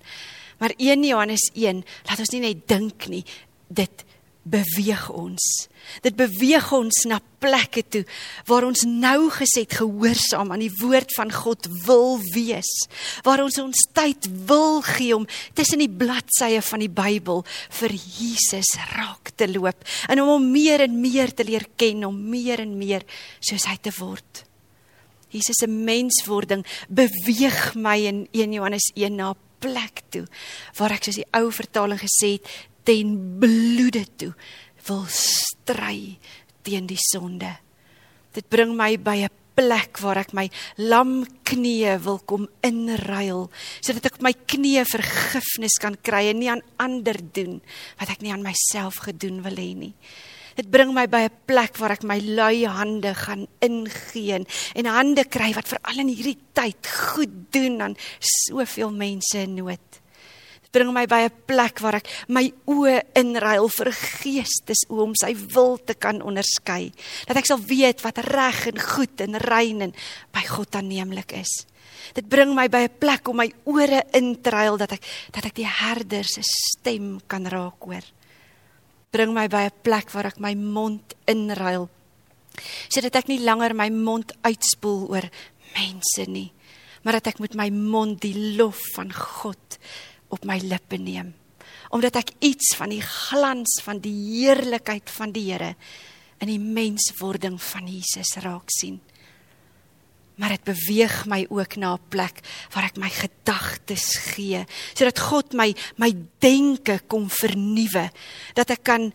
Maar 0.60 0.74
1 0.76 1.06
Johannes 1.08 1.48
1 1.54 1.82
laat 2.08 2.20
ons 2.20 2.34
nie 2.34 2.42
net 2.44 2.66
dink 2.68 3.08
nie, 3.10 3.24
dit 3.68 4.04
beweeg 4.44 5.08
ons. 5.08 5.44
Dit 6.04 6.16
beweeg 6.16 6.66
ons 6.76 7.04
na 7.08 7.18
plekke 7.42 7.82
toe 7.88 8.02
waar 8.48 8.66
ons 8.68 8.84
nou 8.88 9.28
geset 9.32 9.72
gehoorsaam 9.80 10.52
aan 10.52 10.64
die 10.64 10.72
woord 10.80 11.12
van 11.16 11.32
God 11.32 11.68
wil 11.86 12.18
wees. 12.34 12.70
Waar 13.24 13.44
ons 13.44 13.58
ons 13.62 13.84
tyd 13.96 14.28
wil 14.48 14.82
gee 14.84 15.16
om 15.16 15.26
tussen 15.56 15.80
die 15.82 15.90
bladsye 15.90 16.60
van 16.64 16.84
die 16.84 16.92
Bybel 16.92 17.44
vir 17.80 17.96
Jesus 17.96 18.74
raak 18.94 19.34
te 19.36 19.48
loop 19.50 19.84
en 20.08 20.24
om 20.24 20.34
hom 20.36 20.50
meer 20.52 20.84
en 20.84 21.00
meer 21.00 21.32
te 21.34 21.46
leer 21.46 21.66
ken, 21.80 22.04
om 22.08 22.18
meer 22.30 22.64
en 22.64 22.76
meer 22.78 23.06
soos 23.40 23.68
hy 23.70 23.78
te 23.80 23.92
word. 23.98 24.44
Jesus 25.34 25.58
se 25.58 25.66
menswording 25.66 26.62
beweeg 26.88 27.74
my 27.74 27.96
in 28.06 28.22
1 28.30 28.54
Johannes 28.54 28.92
1 28.94 29.16
na 29.18 29.32
plek 29.64 30.04
toe 30.14 30.24
waar 30.78 30.94
ek 30.94 31.08
soos 31.08 31.18
die 31.18 31.30
ou 31.34 31.48
vertaling 31.54 31.98
gesê 31.98 32.36
het 32.36 32.52
ten 32.84 33.38
bloede 33.40 34.04
toe 34.16 34.32
wil 34.86 35.04
stry 35.08 36.18
teen 36.64 36.86
die 36.88 37.00
sonde. 37.00 37.50
Dit 38.34 38.48
bring 38.48 38.74
my 38.76 38.96
by 38.98 39.24
'n 39.24 39.32
plek 39.54 39.98
waar 40.02 40.18
ek 40.18 40.34
my 40.34 40.50
lam 40.76 41.24
knieë 41.46 41.98
wil 42.02 42.18
kom 42.26 42.48
inruil 42.66 43.50
sodat 43.80 44.06
ek 44.10 44.18
op 44.18 44.26
my 44.26 44.34
knieë 44.34 44.84
vergifnis 44.90 45.78
kan 45.78 45.94
kry 46.02 46.30
en 46.30 46.38
nie 46.42 46.50
aan 46.50 46.64
ander 46.76 47.14
doen 47.32 47.62
wat 48.00 48.10
ek 48.10 48.22
nie 48.22 48.32
aan 48.34 48.42
myself 48.42 49.06
gedoen 49.06 49.42
wil 49.42 49.54
hê 49.54 49.74
nie. 49.74 49.94
Dit 50.54 50.70
bring 50.70 50.92
my 50.94 51.06
by 51.06 51.26
'n 51.26 51.38
plek 51.46 51.78
waar 51.78 51.92
ek 51.92 52.02
my 52.02 52.18
lui 52.18 52.66
hande 52.66 53.14
gaan 53.14 53.46
ingee 53.60 54.44
en 54.74 54.86
hande 54.86 55.24
kry 55.24 55.52
wat 55.54 55.68
veral 55.68 55.98
in 55.98 56.08
hierdie 56.08 56.38
tyd 56.52 56.86
goed 56.86 57.52
doen 57.52 57.80
aan 57.80 57.96
soveel 58.18 58.90
mense 58.90 59.38
in 59.38 59.54
nood 59.54 60.03
bring 60.74 60.90
my 60.90 61.06
by 61.06 61.22
'n 61.24 61.34
plek 61.46 61.78
waar 61.78 62.02
ek 62.02 62.08
my 62.28 62.50
oë 62.66 63.14
inruil 63.14 63.68
vir 63.70 63.90
geestes 63.92 64.82
oë 64.90 65.02
om 65.06 65.14
sy 65.14 65.32
wil 65.54 65.78
te 65.78 65.94
kan 65.94 66.18
onderskei. 66.22 66.92
Dat 67.26 67.38
ek 67.38 67.46
sal 67.46 67.60
weet 67.62 68.02
wat 68.02 68.18
reg 68.18 68.66
en 68.66 68.78
goed 68.78 69.20
en 69.20 69.38
rein 69.38 69.80
en 69.82 69.94
by 70.32 70.42
God 70.42 70.74
aanneemlik 70.74 71.32
is. 71.38 71.66
Dit 72.14 72.28
bring 72.28 72.54
my 72.54 72.68
by 72.68 72.84
'n 72.84 72.98
plek 72.98 73.28
om 73.28 73.36
my 73.36 73.52
ore 73.64 74.02
in 74.12 74.42
te 74.42 74.50
ruil 74.50 74.76
dat 74.76 74.92
ek 74.92 75.02
dat 75.30 75.44
ek 75.44 75.54
die 75.54 75.66
herder 75.66 76.24
se 76.24 76.42
stem 76.42 77.20
kan 77.26 77.46
raak 77.46 77.80
hoor. 77.80 78.04
Bring 79.10 79.32
my 79.32 79.48
by 79.48 79.70
'n 79.70 79.80
plek 79.82 80.10
waar 80.10 80.26
ek 80.26 80.40
my 80.40 80.54
mond 80.54 81.14
inruil 81.26 81.88
sodat 82.88 83.16
ek 83.16 83.28
nie 83.28 83.42
langer 83.42 83.74
my 83.74 83.90
mond 83.90 84.32
uitspoel 84.42 85.08
oor 85.10 85.26
mense 85.74 86.30
nie, 86.30 86.52
maar 87.02 87.18
dat 87.18 87.26
ek 87.34 87.40
met 87.40 87.54
my 87.54 87.68
mond 87.70 88.20
die 88.20 88.56
lof 88.56 88.78
van 88.94 89.10
God 89.12 89.78
op 90.34 90.44
my 90.48 90.58
lippe 90.62 90.98
neem. 91.00 91.32
Omdat 91.94 92.18
ek 92.24 92.34
iets 92.44 92.74
van 92.78 92.90
die 92.92 93.02
glans 93.02 93.78
van 93.86 94.00
die 94.02 94.14
heerlikheid 94.42 95.10
van 95.14 95.32
die 95.34 95.46
Here 95.52 95.74
in 96.42 96.50
die 96.50 96.60
menswording 96.60 97.60
van 97.62 97.88
Jesus 97.88 98.34
raak 98.42 98.72
sien. 98.74 98.98
Maar 100.34 100.56
dit 100.56 100.64
beweeg 100.66 101.20
my 101.30 101.44
ook 101.48 101.76
na 101.78 101.94
'n 101.94 102.08
plek 102.10 102.42
waar 102.74 102.90
ek 102.90 102.96
my 102.98 103.08
gedagtes 103.08 104.34
gee 104.34 104.66
sodat 104.94 105.18
God 105.18 105.54
my 105.54 105.74
my 105.96 106.10
denke 106.40 107.00
kom 107.06 107.30
vernuwe 107.30 108.10
dat 108.54 108.70
ek 108.70 108.82
kan 108.82 109.12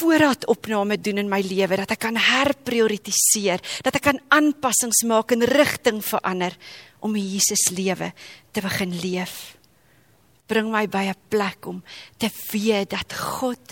voorraadopname 0.00 1.00
doen 1.00 1.18
in 1.18 1.28
my 1.28 1.40
lewe 1.40 1.76
dat 1.76 1.90
ek 1.90 1.98
kan 1.98 2.16
herprioritiseer 2.16 3.60
dat 3.82 3.94
ek 3.94 4.02
kan 4.02 4.20
aanpassings 4.28 5.02
maak 5.08 5.32
en 5.32 5.42
rigting 5.42 6.04
verander 6.04 6.56
om 7.00 7.16
Jesus 7.16 7.70
lewe 7.72 8.12
te 8.52 8.60
begin 8.60 8.92
leef 9.00 9.59
bring 10.50 10.70
my 10.74 10.86
by 10.90 11.06
'n 11.06 11.20
plek 11.30 11.66
om 11.66 11.82
te 12.18 12.30
weet 12.50 12.90
dat 12.90 13.14
God 13.14 13.62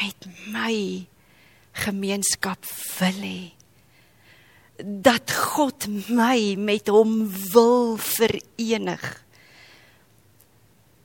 met 0.00 0.18
my 0.48 1.06
gemeenskap 1.72 2.64
wil 2.98 3.18
hê. 3.20 3.52
Dat 4.80 5.30
God 5.30 5.86
my 6.08 6.56
met 6.56 6.88
hom 6.88 7.28
wil 7.52 7.96
verenig. 7.96 9.04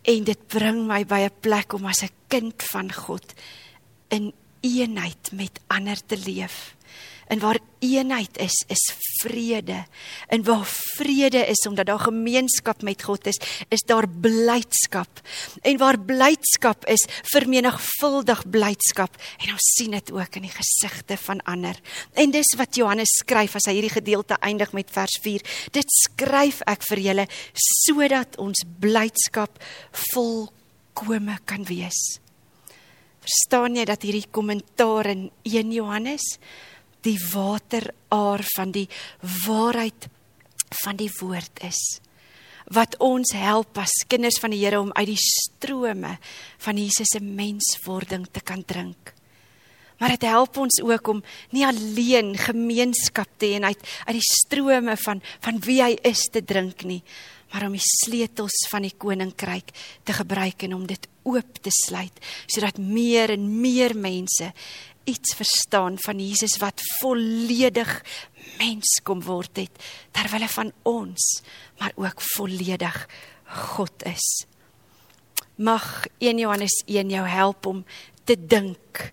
En 0.07 0.23
dit 0.23 0.47
bring 0.47 0.87
my 0.87 1.03
by 1.05 1.27
'n 1.27 1.39
plek 1.39 1.73
om 1.73 1.85
as 1.85 2.03
'n 2.03 2.15
kind 2.27 2.63
van 2.71 2.93
God 2.93 3.33
in 4.07 4.33
eenheid 4.61 5.31
met 5.31 5.59
ander 5.67 5.99
te 6.05 6.17
leef. 6.17 6.76
En 7.27 7.39
waar 7.39 7.59
eenheid 7.79 8.37
is, 8.37 8.55
is 8.67 8.83
vrede. 9.21 9.85
En 10.27 10.43
waar 10.43 10.65
vrede 10.65 11.45
is 11.45 11.67
omdat 11.67 11.85
daar 11.85 11.99
gemeenskap 11.99 12.81
met 12.81 13.03
God 13.03 13.27
is, 13.27 13.39
is 13.69 13.83
daar 13.85 14.07
blydskap. 14.09 15.21
En 15.61 15.77
waar 15.77 15.99
blydskap 15.99 16.85
is, 16.85 17.05
vermenigvuldig 17.21 18.49
blydskap. 18.49 19.17
En 19.37 19.51
ons 19.51 19.71
sien 19.75 19.91
dit 19.91 20.11
ook 20.11 20.39
in 20.39 20.47
die 20.47 20.55
gesigte 20.55 21.17
van 21.17 21.41
ander. 21.43 21.79
En 22.13 22.31
dis 22.31 22.53
wat 22.57 22.75
Johannes 22.75 23.17
skryf 23.19 23.57
as 23.59 23.67
hy 23.67 23.77
hierdie 23.79 23.95
gedeelte 23.97 24.39
eindig 24.39 24.71
met 24.77 24.91
vers 24.93 25.19
4. 25.23 25.43
Dit 25.75 25.91
skryf 26.03 26.61
ek 26.67 26.85
vir 26.87 27.03
julle 27.09 27.27
sodat 27.53 28.39
ons 28.41 28.63
blydskap 28.79 29.59
volkome 30.13 31.37
kan 31.45 31.67
wees. 31.67 31.99
Verstaan 33.27 33.75
jy 33.75 33.83
dat 33.89 34.05
hierdie 34.07 34.29
kommentaar 34.31 35.09
in 35.11 35.27
1 35.43 35.75
Johannes 35.75 36.37
die 37.07 37.17
wateraar 37.31 38.43
van 38.55 38.73
die 38.75 38.87
waarheid 39.45 40.09
van 40.83 40.99
die 40.99 41.11
woord 41.21 41.63
is 41.67 41.81
wat 42.75 42.97
ons 43.03 43.31
help 43.37 43.77
as 43.79 43.93
kinders 44.11 44.39
van 44.43 44.51
die 44.51 44.59
Here 44.59 44.81
om 44.81 44.91
uit 44.91 45.13
die 45.13 45.21
strome 45.21 46.17
van 46.65 46.79
Jesus 46.79 47.13
se 47.13 47.21
menswording 47.23 48.25
te 48.27 48.41
kan 48.43 48.63
drink. 48.67 49.13
Maar 49.97 50.13
dit 50.13 50.27
help 50.27 50.59
ons 50.61 50.81
ook 50.83 51.07
om 51.09 51.23
nie 51.55 51.63
alleen 51.65 52.35
gemeenskap 52.37 53.29
te 53.39 53.53
hê 53.55 53.61
uit 53.63 53.79
uit 54.05 54.17
die 54.19 54.27
strome 54.27 54.97
van 55.05 55.23
van 55.39 55.61
wie 55.65 55.79
hy 55.81 55.93
is 56.05 56.27
te 56.29 56.43
drink 56.43 56.83
nie, 56.85 57.01
maar 57.53 57.65
om 57.69 57.77
die 57.77 57.87
sleutels 58.03 58.67
van 58.69 58.85
die 58.85 58.93
koninkryk 58.93 59.71
te 60.03 60.13
gebruik 60.13 60.67
en 60.67 60.75
om 60.75 60.85
dit 60.85 61.07
oop 61.23 61.63
te 61.63 61.71
sluit 61.73 62.19
sodat 62.45 62.77
meer 62.77 63.33
en 63.33 63.47
meer 63.61 63.95
mense 63.95 64.51
iets 65.07 65.35
verstaan 65.39 65.95
van 66.03 66.19
Jesus 66.19 66.57
wat 66.59 66.83
volledig 66.99 67.91
mens 68.59 68.99
kom 69.07 69.21
word 69.23 69.63
het 69.63 69.83
terwyl 70.11 70.43
hy 70.43 70.51
van 70.51 70.71
ons 70.83 71.25
maar 71.79 71.95
ook 71.95 72.21
volledig 72.35 73.05
God 73.47 74.03
is. 74.03 74.45
Mag 75.55 76.05
1 76.19 76.37
Johannes 76.37 76.83
1 76.85 77.09
jou 77.09 77.27
help 77.27 77.65
om 77.65 77.85
te 78.27 78.35
dink 78.35 79.11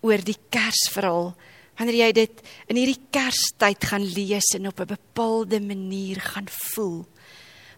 oor 0.00 0.22
die 0.24 0.38
Kersverhaal. 0.48 1.34
Wanneer 1.76 1.98
jy 1.98 2.10
dit 2.16 2.40
in 2.70 2.80
hierdie 2.80 3.00
Kerstyd 3.12 3.84
gaan 3.90 4.04
lees 4.16 4.54
en 4.56 4.68
op 4.68 4.80
'n 4.80 4.96
bepaalde 4.96 5.60
manier 5.60 6.20
gaan 6.20 6.48
voel. 6.48 7.04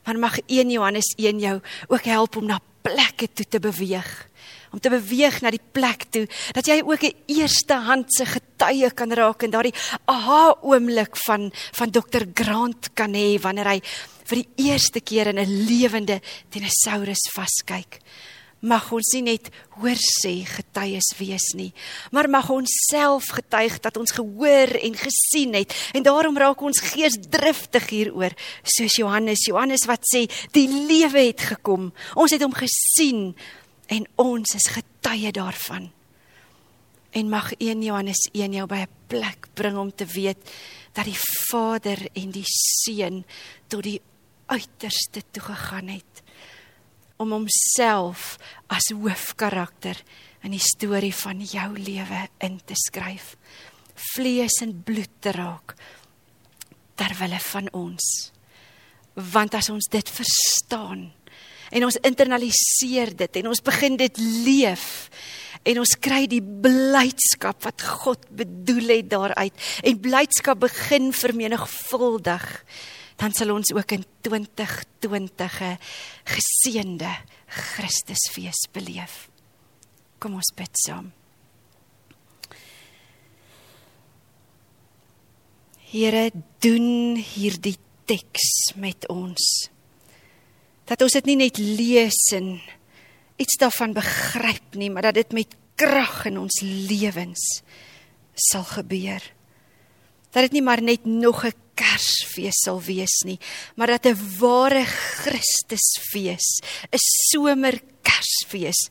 Maar 0.05 0.19
mag 0.19 0.39
1 0.47 0.71
Johannes 0.71 1.15
1 1.17 1.39
jou 1.39 1.61
ook 1.89 2.05
help 2.05 2.37
om 2.37 2.47
na 2.47 2.61
plekke 2.87 3.29
toe 3.35 3.47
te 3.49 3.61
beweeg 3.63 4.11
om 4.75 4.83
te 4.83 4.91
beweeg 4.93 5.41
na 5.43 5.51
die 5.55 5.63
plek 5.73 6.07
toe 6.13 6.25
dat 6.57 6.67
jy 6.69 6.83
ook 6.85 7.03
'n 7.03 7.17
eerste 7.27 7.75
handse 7.75 8.27
getuie 8.27 8.91
kan 8.95 9.13
raak 9.13 9.43
en 9.43 9.51
daardie 9.51 9.75
aha 10.05 10.57
oomblik 10.63 11.17
van 11.27 11.51
van 11.73 11.91
Dr 11.91 12.25
Grant 12.35 12.95
kan 12.95 13.15
hê 13.15 13.39
wanneer 13.41 13.69
hy 13.69 13.81
vir 14.27 14.43
die 14.43 14.69
eerste 14.71 15.01
keer 15.01 15.27
in 15.29 15.39
'n 15.39 15.67
lewende 15.67 16.21
dinosaurus 16.51 17.31
vaskyk. 17.33 18.01
Mag 18.67 18.89
ons 18.91 19.13
nie 19.15 19.23
net 19.29 19.51
hoor 19.77 19.99
sê 20.01 20.41
getuies 20.49 21.13
wees 21.21 21.53
nie, 21.55 21.69
maar 22.11 22.27
mag 22.33 22.49
ons 22.51 22.73
self 22.89 23.29
getuig 23.37 23.77
dat 23.85 23.99
ons 24.01 24.15
gehoor 24.17 24.73
en 24.81 24.97
gesien 24.99 25.55
het 25.55 25.75
en 25.95 26.07
daarom 26.07 26.39
raak 26.41 26.65
ons 26.67 26.83
gees 26.89 27.15
driftig 27.31 27.87
hieroor, 27.93 28.35
soos 28.67 28.99
Johannes, 28.99 29.47
Johannes 29.47 29.87
wat 29.87 30.03
sê 30.11 30.25
die 30.57 30.67
lewe 30.67 31.29
het 31.29 31.47
gekom. 31.53 31.93
Ons 32.19 32.35
het 32.35 32.43
hom 32.43 32.57
gesien 32.57 33.29
en 33.93 34.09
ons 34.19 34.57
is 34.59 34.69
getuie 34.75 35.31
daarvan. 35.37 35.93
En 37.17 37.31
mag 37.31 37.53
1 37.63 37.87
Johannes 37.87 38.27
1 38.35 38.59
jou 38.59 38.67
by 38.67 38.83
'n 38.83 38.95
plek 39.07 39.47
bring 39.55 39.79
om 39.79 39.95
te 39.95 40.05
weet 40.05 40.43
dat 40.93 41.05
die 41.05 41.21
Vader 41.51 42.09
en 42.13 42.31
die 42.31 42.45
Seun 42.45 43.25
tot 43.69 43.83
die 43.83 44.01
uiterste 44.47 45.23
toe 45.31 45.43
gegaan 45.43 45.89
het 45.89 46.26
om 47.23 47.33
homself 47.33 48.37
as 48.73 48.91
hoofkarakter 48.93 49.99
in 50.45 50.55
die 50.55 50.63
storie 50.63 51.15
van 51.15 51.41
jou 51.43 51.69
lewe 51.79 52.27
in 52.45 52.59
te 52.65 52.77
skryf. 52.79 53.35
Vlees 54.15 54.61
en 54.65 54.75
bloed 54.87 55.13
te 55.25 55.33
raak 55.37 55.75
ter 56.97 57.13
wille 57.19 57.41
van 57.51 57.71
ons. 57.77 58.07
Want 59.33 59.57
as 59.57 59.71
ons 59.73 59.89
dit 59.93 60.13
verstaan 60.13 61.09
en 61.75 61.87
ons 61.89 61.99
internaliseer 62.07 63.15
dit 63.17 63.41
en 63.41 63.51
ons 63.51 63.65
begin 63.65 63.97
dit 63.99 64.21
leef 64.47 64.87
en 65.67 65.81
ons 65.83 65.95
kry 65.99 66.27
die 66.31 66.43
blydskap 66.43 67.65
wat 67.67 67.83
God 68.05 68.29
bedoel 68.39 68.93
het 68.93 69.09
daaruit 69.11 69.67
en 69.83 70.03
blydskap 70.05 70.61
begin 70.63 71.11
vermenigvuldig 71.17 72.47
dan 73.17 73.33
sal 73.33 73.55
ons 73.55 73.73
ook 73.73 73.91
in 73.97 74.05
2020 74.21 75.61
'n 75.63 75.79
geseënde 76.25 77.13
Christusfees 77.47 78.69
beleef. 78.73 79.29
Kom 80.19 80.35
ons 80.35 80.53
bid 80.55 80.73
saam. 80.73 81.13
Here, 85.87 86.31
doen 86.59 87.17
hierdie 87.17 87.77
teks 88.05 88.75
met 88.75 89.07
ons. 89.09 89.71
Dat 90.85 91.03
ons 91.03 91.13
dit 91.13 91.25
nie 91.25 91.37
net 91.37 91.59
lees 91.59 92.19
en 92.35 92.61
iets 93.37 93.57
daarvan 93.57 93.93
begryp 93.93 94.75
nie, 94.75 94.91
maar 94.91 95.03
dat 95.03 95.15
dit 95.15 95.33
met 95.33 95.57
krag 95.75 96.25
in 96.31 96.39
ons 96.39 96.61
lewens 96.63 97.63
sal 98.35 98.65
gebeur. 98.65 99.23
Dat 100.31 100.43
dit 100.43 100.53
nie 100.53 100.63
maar 100.63 100.83
net 100.83 101.05
nog 101.05 101.45
'n 101.45 101.55
Kersfees 101.75 102.63
sal 102.65 102.81
wees 102.81 103.23
nie, 103.25 103.39
maar 103.77 103.87
dat 103.87 104.07
'n 104.07 104.39
ware 104.39 104.85
Christusfees, 104.85 106.61
'n 106.91 106.99
somer 106.99 107.81
Kersfees 108.03 108.89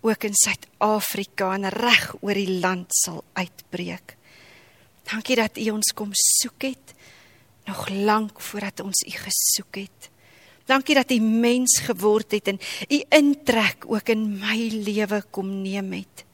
ook 0.00 0.24
in 0.24 0.34
Suid-Afrika 0.34 1.54
en 1.54 1.68
reg 1.68 2.14
oor 2.20 2.34
die 2.34 2.58
land 2.60 2.94
sal 2.94 3.24
uitbreek. 3.32 4.16
Dankie 5.02 5.36
dat 5.36 5.58
U 5.58 5.70
ons 5.70 5.92
kom 5.94 6.10
soek 6.12 6.62
het 6.62 6.94
nog 7.64 7.88
lank 7.88 8.40
voordat 8.40 8.80
ons 8.80 9.04
U 9.06 9.10
gesoek 9.10 9.74
het. 9.74 10.10
Dankie 10.66 10.94
dat 10.94 11.10
U 11.10 11.18
mens 11.20 11.78
geword 11.86 12.32
het 12.32 12.48
en 12.48 12.60
U 12.88 13.02
intrek 13.08 13.84
ook 13.86 14.08
in 14.08 14.38
my 14.38 14.58
lewe 14.72 15.22
kom 15.30 15.62
neem 15.62 15.92
het. 15.92 16.24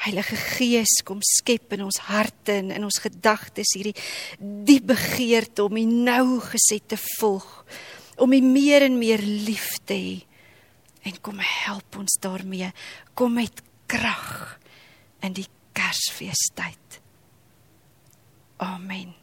Heilige 0.00 0.36
Gees 0.56 1.00
kom 1.04 1.20
skep 1.24 1.74
in 1.76 1.84
ons 1.84 2.00
harte 2.08 2.56
en 2.56 2.70
in 2.72 2.86
ons 2.86 3.00
gedagtes 3.04 3.74
hierdie 3.76 3.96
diep 4.40 4.88
begeerte 4.94 5.66
om 5.66 5.76
U 5.76 5.84
nou 5.90 6.40
geset 6.40 6.88
te 6.88 6.98
volg, 7.18 7.48
om 8.16 8.32
U 8.32 8.40
meer 8.44 8.88
en 8.88 8.96
meer 9.00 9.20
lief 9.20 9.74
te 9.84 9.98
hê. 9.98 10.18
En 11.04 11.20
kom 11.24 11.40
help 11.40 12.00
ons 12.00 12.18
daarmee. 12.20 12.72
Kom 13.16 13.36
met 13.40 13.62
krag 13.88 14.58
in 15.24 15.36
die 15.36 15.48
Kersfeestyd. 15.76 17.00
Amen. 18.60 19.19